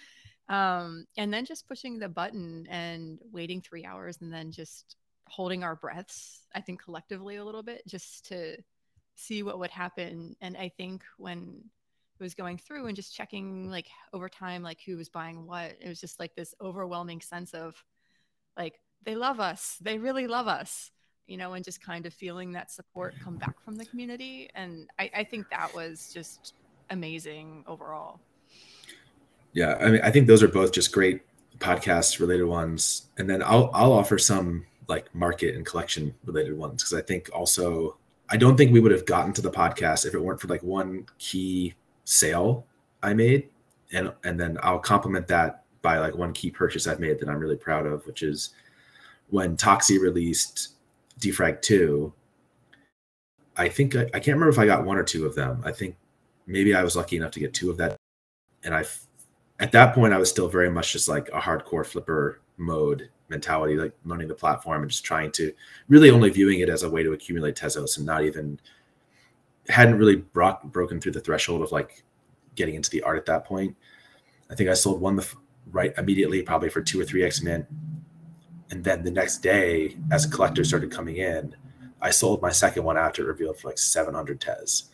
[0.50, 4.96] um and then just pushing the button and waiting three hours and then just
[5.28, 8.58] holding our breaths i think collectively a little bit just to
[9.16, 11.64] see what would happen and i think when
[12.20, 15.76] it was going through and just checking like over time like who was buying what
[15.82, 17.84] it was just like this overwhelming sense of
[18.58, 20.92] like they love us they really love us
[21.28, 24.50] you know, and just kind of feeling that support come back from the community.
[24.56, 26.54] And I, I think that was just
[26.90, 28.20] amazing overall.
[29.54, 31.22] Yeah, I mean, I think those are both just great
[31.60, 36.84] podcast related ones, and then I'll I'll offer some like market and collection related ones
[36.84, 37.98] because I think also
[38.30, 40.64] I don't think we would have gotten to the podcast if it weren't for like
[40.64, 41.76] one key
[42.06, 42.66] sale
[43.04, 43.50] I made,
[43.92, 47.40] and and then I'll complement that by like one key purchase I've made that I'm
[47.40, 48.52] really proud of, which is
[49.30, 50.70] when Toxi released
[51.20, 52.14] Defrag Two.
[53.58, 55.62] I think I, I can't remember if I got one or two of them.
[55.64, 55.96] I think
[56.48, 57.96] maybe I was lucky enough to get two of that,
[58.64, 58.86] and I
[59.60, 63.76] at that point I was still very much just like a hardcore flipper mode mentality,
[63.76, 65.52] like learning the platform and just trying to
[65.88, 68.60] really only viewing it as a way to accumulate Tezos and not even
[69.68, 72.04] hadn't really brought broken through the threshold of like
[72.56, 73.76] getting into the art at that point.
[74.50, 75.28] I think I sold one the
[75.72, 77.66] right immediately, probably for two or three X Men,
[78.70, 81.56] And then the next day, as collectors started coming in,
[82.02, 84.92] I sold my second one after it revealed for like 700 Tez,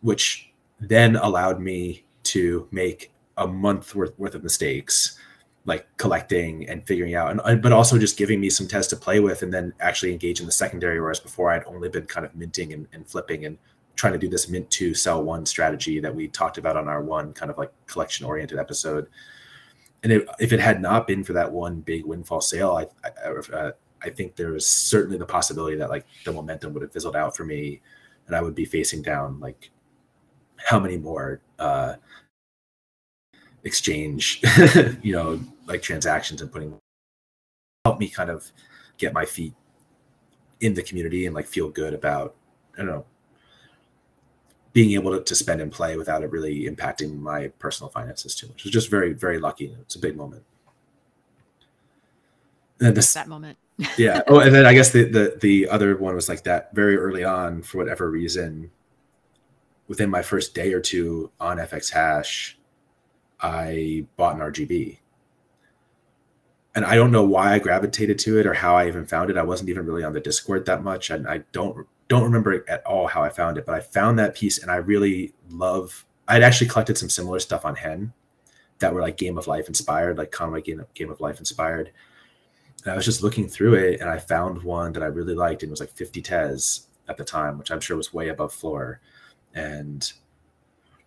[0.00, 5.18] which then allowed me to make a month worth, worth of mistakes
[5.66, 9.18] like collecting and figuring out and but also just giving me some tez to play
[9.18, 12.34] with and then actually engage in the secondary whereas before i'd only been kind of
[12.34, 13.56] minting and, and flipping and
[13.96, 17.02] trying to do this mint two sell one strategy that we talked about on our
[17.02, 19.08] one kind of like collection oriented episode.
[20.02, 23.28] And it, if it had not been for that one big windfall sale i I,
[23.30, 27.16] uh, I think there was certainly the possibility that like the momentum would have fizzled
[27.16, 27.80] out for me
[28.26, 29.70] and i would be facing down like
[30.56, 31.94] how many more uh
[33.62, 34.42] exchange
[35.02, 36.78] you know like transactions and putting
[37.84, 38.50] help me kind of
[38.98, 39.54] get my feet
[40.60, 42.34] in the community and like feel good about
[42.74, 43.04] i don't know
[44.74, 48.48] being able to, to spend and play without it really impacting my personal finances too
[48.48, 48.56] much.
[48.58, 49.74] It was just very very lucky.
[49.80, 50.42] It's a big moment.
[52.80, 53.56] And this That moment.
[53.96, 54.22] yeah.
[54.28, 57.24] Oh and then i guess the, the the other one was like that very early
[57.24, 58.70] on for whatever reason
[59.88, 62.56] within my first day or two on fx hash
[63.40, 64.98] i bought an rgb
[66.74, 69.36] and i don't know why i gravitated to it or how i even found it
[69.36, 72.84] i wasn't even really on the discord that much and i don't don't remember at
[72.84, 76.42] all how i found it but i found that piece and i really love i'd
[76.42, 78.12] actually collected some similar stuff on hen
[78.78, 81.90] that were like game of life inspired like conway game, game of life inspired
[82.84, 85.62] and I was just looking through it and I found one that I really liked
[85.62, 88.52] and it was like 50 Tez at the time, which I'm sure was way above
[88.52, 89.00] floor.
[89.54, 90.12] And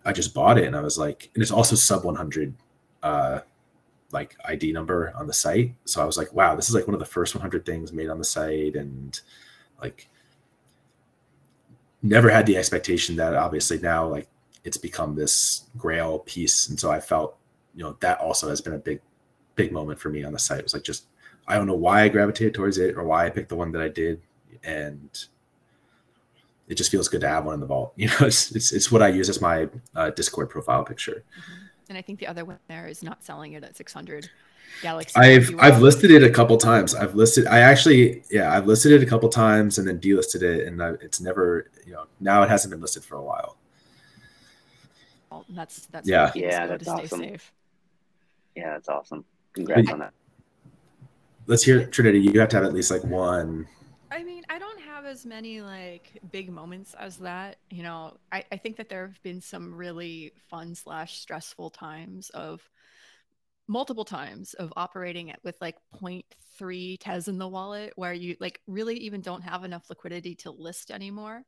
[0.04, 2.54] I just bought it and I was like, and it's also sub 100
[3.02, 3.40] uh,
[4.12, 5.74] like ID number on the site.
[5.84, 8.08] So I was like, wow, this is like one of the first 100 things made
[8.08, 8.74] on the site.
[8.76, 9.18] And
[9.82, 10.08] like,
[12.02, 14.28] never had the expectation that obviously now like
[14.64, 16.68] it's become this grail piece.
[16.68, 17.36] And so I felt,
[17.74, 19.00] you know, that also has been a big,
[19.54, 20.58] big moment for me on the site.
[20.60, 21.06] It was like just
[21.46, 23.80] I don't know why I gravitated towards it or why I picked the one that
[23.80, 24.20] I did,
[24.64, 25.08] and
[26.68, 27.92] it just feels good to have one in the vault.
[27.96, 31.24] You know, it's it's, it's what I use as my uh, Discord profile picture.
[31.38, 31.67] Mhm.
[31.88, 34.28] And I think the other one there is not selling it at 600
[34.82, 35.14] Galaxy.
[35.16, 36.94] I've I've listed it a couple times.
[36.94, 40.66] I've listed I actually yeah I've listed it a couple times and then delisted it,
[40.66, 43.56] and I, it's never you know now it hasn't been listed for a while.
[45.50, 46.30] That's that's Yeah.
[46.34, 47.20] Yeah, that's awesome.
[47.20, 47.52] safe.
[48.54, 49.24] Yeah, that's awesome.
[49.54, 50.12] Congrats But- on that.
[51.46, 52.18] Let's hear Trinity.
[52.20, 53.66] You have to have at least like one.
[54.10, 57.56] I mean, I don't have as many like big moments as that.
[57.70, 62.30] You know, I, I think that there have been some really fun slash stressful times
[62.30, 62.62] of
[63.68, 68.60] multiple times of operating it with like 0.3 tez in the wallet where you like
[68.66, 71.42] really even don't have enough liquidity to list anymore.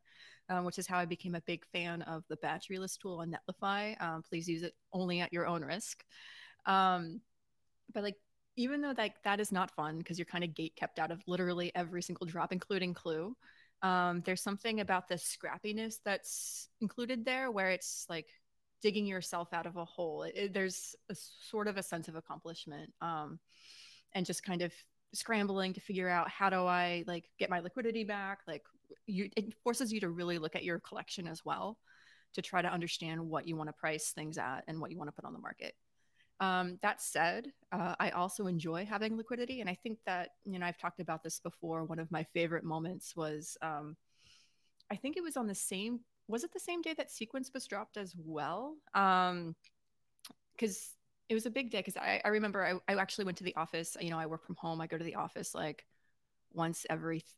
[0.49, 3.33] Um, which is how I became a big fan of the battery list tool on
[3.33, 4.01] Netlify.
[4.03, 6.03] Um, please use it only at your own risk.
[6.67, 7.21] Um,
[7.95, 8.17] but like
[8.61, 11.23] even though like that is not fun because you're kind of gate kept out of
[11.27, 13.37] literally every single drop, including Clew.
[13.83, 18.29] Um, there's something about the scrappiness that's included there where it's like
[18.83, 20.23] digging yourself out of a hole.
[20.25, 23.39] It, it- there's a sort of a sense of accomplishment um,
[24.15, 24.73] and just kind of
[25.15, 28.41] scrambling to figure out how do I like get my liquidity back.
[28.47, 28.63] Like
[29.07, 31.79] you, it forces you to really look at your collection as well
[32.35, 35.09] to try to understand what you want to price things at and what you want
[35.09, 35.75] to put on the market.
[36.41, 40.67] Um, that said, uh, I also enjoy having liquidity, and I think that you know
[40.67, 41.85] I've talked about this before.
[41.85, 43.97] One of my favorite moments was, um,
[44.91, 46.01] I think it was on the same.
[46.29, 48.77] Was it the same day that Sequence was dropped as well?
[48.95, 49.55] Um,
[50.53, 50.91] because
[51.29, 51.79] it was a big day.
[51.79, 53.97] Because I, I remember I, I actually went to the office.
[54.01, 54.81] You know, I work from home.
[54.81, 55.85] I go to the office like
[56.53, 57.33] once every th-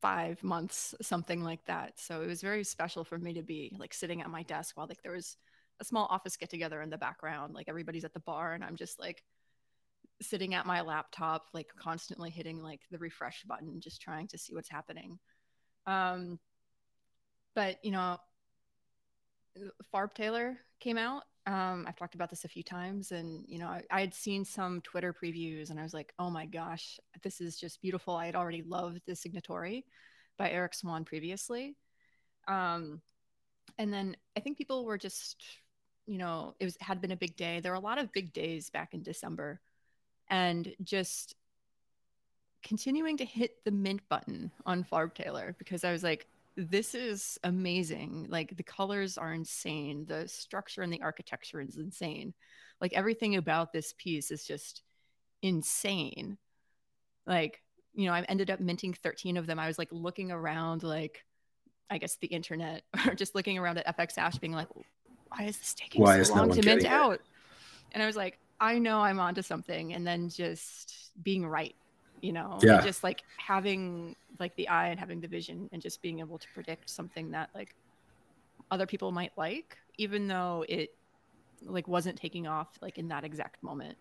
[0.00, 1.98] five months, something like that.
[1.98, 4.86] So it was very special for me to be like sitting at my desk while
[4.86, 5.36] like there was
[5.80, 7.54] a small office get together in the background.
[7.54, 9.22] Like everybody's at the bar, and I'm just like
[10.22, 14.54] sitting at my laptop, like constantly hitting like the refresh button, just trying to see
[14.54, 15.18] what's happening.
[15.86, 16.38] Um,
[17.54, 18.18] but you know,
[19.92, 21.22] Farb Taylor came out.
[21.46, 24.44] Um, I've talked about this a few times, and you know, I, I had seen
[24.44, 28.26] some Twitter previews, and I was like, "Oh my gosh, this is just beautiful." I
[28.26, 29.84] had already loved the Signatory
[30.38, 31.76] by Eric Swan previously,
[32.48, 33.02] um,
[33.78, 35.44] and then I think people were just,
[36.06, 37.60] you know, it was had been a big day.
[37.60, 39.60] There were a lot of big days back in December,
[40.28, 41.34] and just
[42.62, 46.26] continuing to hit the mint button on Farb Taylor because I was like,
[46.56, 48.26] this is amazing.
[48.28, 50.06] Like the colors are insane.
[50.06, 52.32] The structure and the architecture is insane.
[52.80, 54.82] Like everything about this piece is just
[55.42, 56.38] insane.
[57.26, 57.60] Like,
[57.92, 59.58] you know, I ended up minting 13 of them.
[59.58, 61.24] I was like looking around, like,
[61.90, 64.68] I guess the internet, or just looking around at fxhash, being like,
[65.36, 66.86] why is this taking Why so is no long one to mint it?
[66.86, 67.20] out?
[67.92, 69.94] And I was like, I know I'm onto something.
[69.94, 71.74] And then just being right,
[72.20, 72.80] you know, Yeah.
[72.80, 76.46] just like having like the eye and having the vision and just being able to
[76.54, 77.74] predict something that like
[78.70, 80.94] other people might like, even though it
[81.62, 83.96] like wasn't taking off like in that exact moment.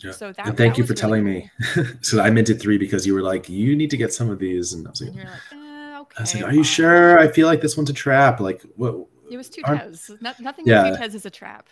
[0.00, 0.12] Yeah.
[0.12, 1.50] So that and thank that you for really telling me.
[2.02, 4.74] so I minted three because you were like, you need to get some of these,
[4.74, 6.14] and I was like, And like, eh, okay.
[6.18, 7.18] I was like, are you sure?
[7.18, 8.38] I feel like this one's a trap.
[8.40, 8.94] Like, what?
[9.30, 10.10] It was two Tez.
[10.20, 10.84] No, nothing Yeah.
[10.84, 11.68] with two Tez is a trap.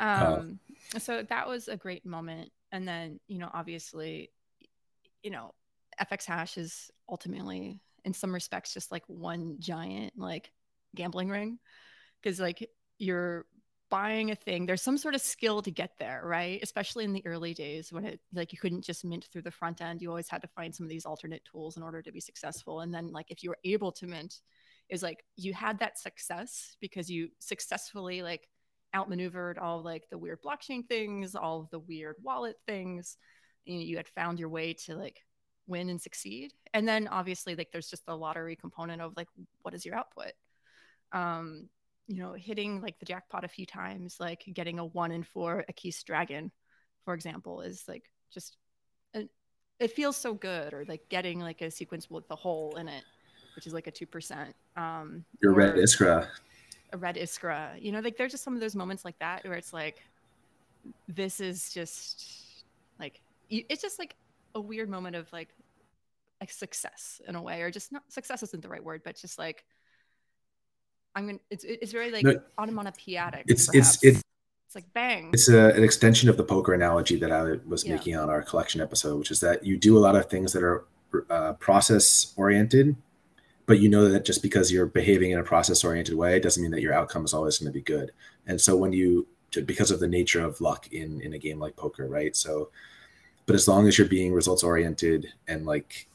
[0.00, 0.34] Oh.
[0.34, 0.60] Um,
[0.98, 2.50] so that was a great moment.
[2.72, 4.30] And then, you know, obviously,
[5.22, 5.54] you know,
[6.00, 10.50] fxhash is ultimately, in some respects, just like one giant like
[10.94, 11.58] gambling ring.
[12.22, 13.46] Cause like you're
[13.90, 16.58] buying a thing, there's some sort of skill to get there, right?
[16.62, 19.80] Especially in the early days when it like you couldn't just mint through the front
[19.80, 20.02] end.
[20.02, 22.80] You always had to find some of these alternate tools in order to be successful.
[22.80, 24.40] And then like if you were able to mint,
[24.94, 28.48] is like you had that success because you successfully like
[28.94, 33.18] outmaneuvered all like the weird blockchain things, all of the weird wallet things.
[33.66, 35.18] You, you had found your way to like
[35.66, 36.52] win and succeed.
[36.72, 39.28] And then obviously like there's just the lottery component of like
[39.62, 40.32] what is your output?
[41.12, 41.68] Um,
[42.06, 45.64] you know, hitting like the jackpot a few times, like getting a one in four
[45.68, 46.52] a Keys Dragon,
[47.04, 48.56] for example, is like just
[49.14, 49.28] a,
[49.80, 53.04] it feels so good, or like getting like a sequence with the hole in it,
[53.56, 54.54] which is like a two percent.
[54.76, 56.28] Um, Your red Iskra.
[56.92, 59.54] a red iskra you know like there's just some of those moments like that where
[59.54, 60.00] it's like
[61.08, 62.64] this is just
[63.00, 64.14] like you- it's just like
[64.54, 65.48] a weird moment of like
[66.40, 69.38] a success in a way or just not success isn't the right word but just
[69.38, 69.64] like
[71.16, 74.22] i'm gonna it's it's very like No, onomatopoeic It's it's it's
[74.66, 77.94] it's like bang it's a, an extension of the poker analogy that I was Yeah.
[77.96, 80.62] making on our collection episode, which is that you do a lot of things that
[80.64, 80.84] are
[81.30, 82.96] uh, process oriented,
[83.66, 86.72] but you know that just because you're behaving in a process oriented way doesn't mean
[86.72, 88.12] that your outcome is always going to be good.
[88.46, 89.26] And so when you,
[89.64, 92.34] because of the nature of luck in in a game like poker, right?
[92.34, 92.70] So,
[93.46, 96.08] but as long as you're being results oriented and like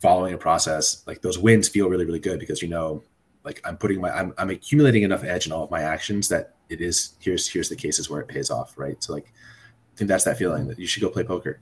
[0.00, 3.02] following a process, like those wins feel really really good because you know,
[3.44, 6.54] like I'm putting my I'm I'm accumulating enough edge in all of my actions that
[6.68, 9.02] it is here's here's the cases where it pays off, right?
[9.02, 11.58] So like I think that's that feeling that you should go play poker.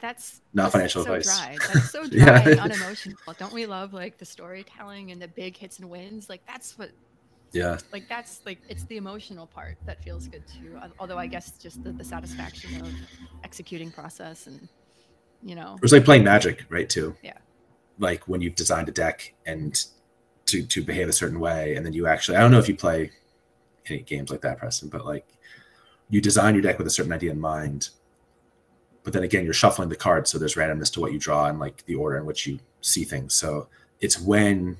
[0.00, 1.38] That's Not financial so advice.
[1.38, 1.56] dry.
[1.72, 2.48] That's so dry Yeah.
[2.48, 3.18] and unemotional.
[3.38, 6.28] Don't we love like the storytelling and the big hits and wins?
[6.28, 6.90] Like that's what
[7.52, 7.78] Yeah.
[7.92, 10.78] Like that's like it's the emotional part that feels good too.
[10.98, 12.88] Although I guess just the, the satisfaction of
[13.44, 14.68] executing process and
[15.42, 15.78] you know.
[15.82, 16.88] It's like playing Magic, right?
[16.88, 17.16] Too.
[17.22, 17.38] Yeah.
[17.98, 19.82] Like when you've designed a deck and
[20.46, 22.76] to to behave a certain way, and then you actually I don't know if you
[22.76, 23.10] play
[23.88, 25.26] any games like that, Preston, but like
[26.10, 27.90] you design your deck with a certain idea in mind,
[29.06, 31.60] but then again you're shuffling the cards, so there's randomness to what you draw and
[31.60, 33.36] like the order in which you see things.
[33.36, 33.68] So
[34.00, 34.76] it's when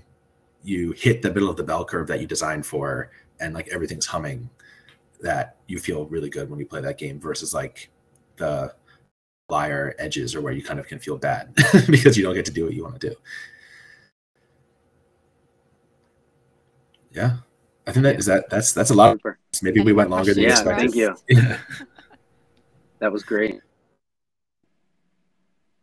[0.65, 4.07] you hit the middle of the bell curve that you designed for and like everything's
[4.07, 4.51] humming
[5.21, 7.89] that you feel really good when you play that game versus like
[8.37, 8.75] the
[9.49, 11.55] liar edges or where you kind of can feel bad
[11.87, 13.15] because you don't get to do what you want to do.
[17.13, 17.37] Yeah.
[17.87, 19.19] I think that is that that's that's a lot.
[19.63, 20.91] Maybe we went longer than Yeah, expected.
[20.91, 21.15] thank you.
[21.29, 21.59] Yeah.
[22.99, 23.61] That was great.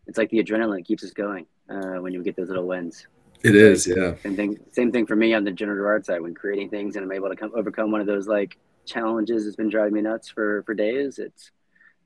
[0.08, 3.08] It's like the adrenaline that keeps us going uh, when you get those little wins.
[3.44, 4.16] It is, yeah.
[4.24, 4.60] Same thing.
[4.72, 7.30] Same thing for me on the generative art side when creating things and I'm able
[7.30, 10.74] to come overcome one of those like challenges that's been driving me nuts for for
[10.74, 11.20] days.
[11.20, 11.52] It's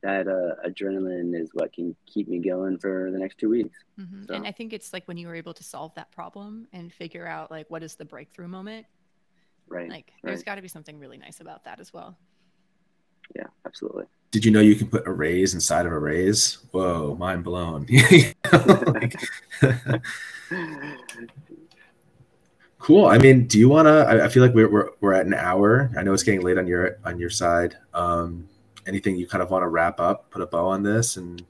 [0.03, 3.77] that uh, adrenaline is what can keep me going for the next two weeks.
[3.97, 6.67] hmm So- And I think it's like when you were able to solve that problem
[6.73, 8.85] and figure out like what is the breakthrough moment.
[9.67, 9.89] Right.
[9.89, 10.45] Like there's right.
[10.45, 12.17] got to be something really nice about that as well.
[13.35, 13.47] Yeah.
[13.65, 14.05] Absolutely.
[14.31, 16.59] Did you know you can put arrays inside of arrays?
[16.71, 17.87] Whoa, mind blown.
[22.87, 23.07] Cool.
[23.07, 24.05] I mean, do you want to?
[24.07, 25.91] I, I feel like we're, we're we're at an hour.
[25.97, 27.75] I know it's getting late on your on your side.
[27.93, 28.47] Um,
[28.85, 31.43] anything you kind of want to wrap up, put a bow on this, and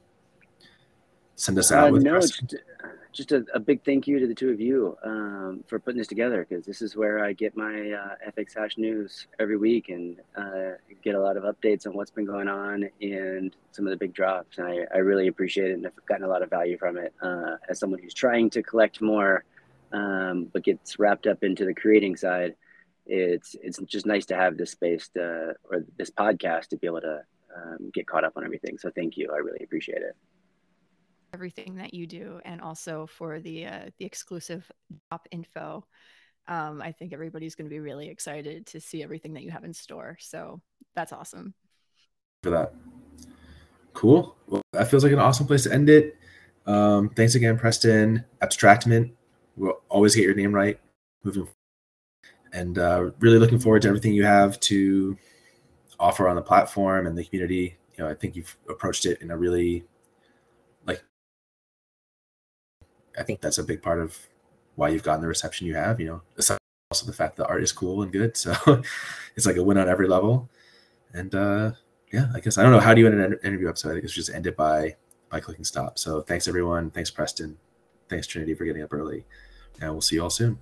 [1.38, 2.02] send us out Uh, with?
[2.02, 2.54] no, just,
[3.12, 6.06] just a, a big thank you to the two of you um, for putting this
[6.08, 10.72] together because this is where I get my uh, fxhash news every week and uh,
[11.02, 14.12] get a lot of updates on what's been going on and some of the big
[14.12, 14.58] drops.
[14.58, 17.14] And I, I really appreciate it and I've gotten a lot of value from it
[17.22, 19.44] uh, as someone who's trying to collect more
[19.92, 22.54] um, but gets wrapped up into the creating side.
[23.06, 27.00] It's it's just nice to have this space to, or this podcast to be able
[27.00, 27.22] to
[27.56, 28.76] um, get caught up on everything.
[28.76, 29.30] So thank you.
[29.32, 30.14] I really appreciate it.
[31.34, 34.70] Everything that you do, and also for the uh, the exclusive
[35.10, 35.84] drop info.
[36.46, 39.64] Um, I think everybody's going to be really excited to see everything that you have
[39.64, 40.16] in store.
[40.20, 40.62] So
[40.94, 41.52] that's awesome.
[42.42, 42.72] for that.
[43.92, 44.36] Cool.
[44.46, 46.16] Well, that feels like an awesome place to end it.
[46.66, 48.24] Um, thanks again, Preston.
[48.40, 49.12] Abstractment.
[49.56, 50.78] We'll always get your name right
[51.24, 51.54] moving forward.
[52.52, 55.18] And uh, really looking forward to everything you have to
[56.00, 57.76] offer on the platform and the community.
[57.96, 59.84] You know, I think you've approached it in a really
[63.18, 64.18] I think that's a big part of
[64.76, 66.22] why you've gotten the reception you have, you know,
[66.90, 68.36] also the fact that the art is cool and good.
[68.36, 68.82] So
[69.36, 70.48] it's like a win on every level.
[71.12, 71.72] And uh
[72.12, 73.90] yeah, I guess I don't know how do you end an interview episode.
[73.90, 74.96] I think it's just end it by
[75.30, 75.98] by clicking stop.
[75.98, 76.90] So thanks everyone.
[76.90, 77.58] Thanks Preston.
[78.08, 79.26] Thanks Trinity for getting up early.
[79.80, 80.58] And we'll see you all soon.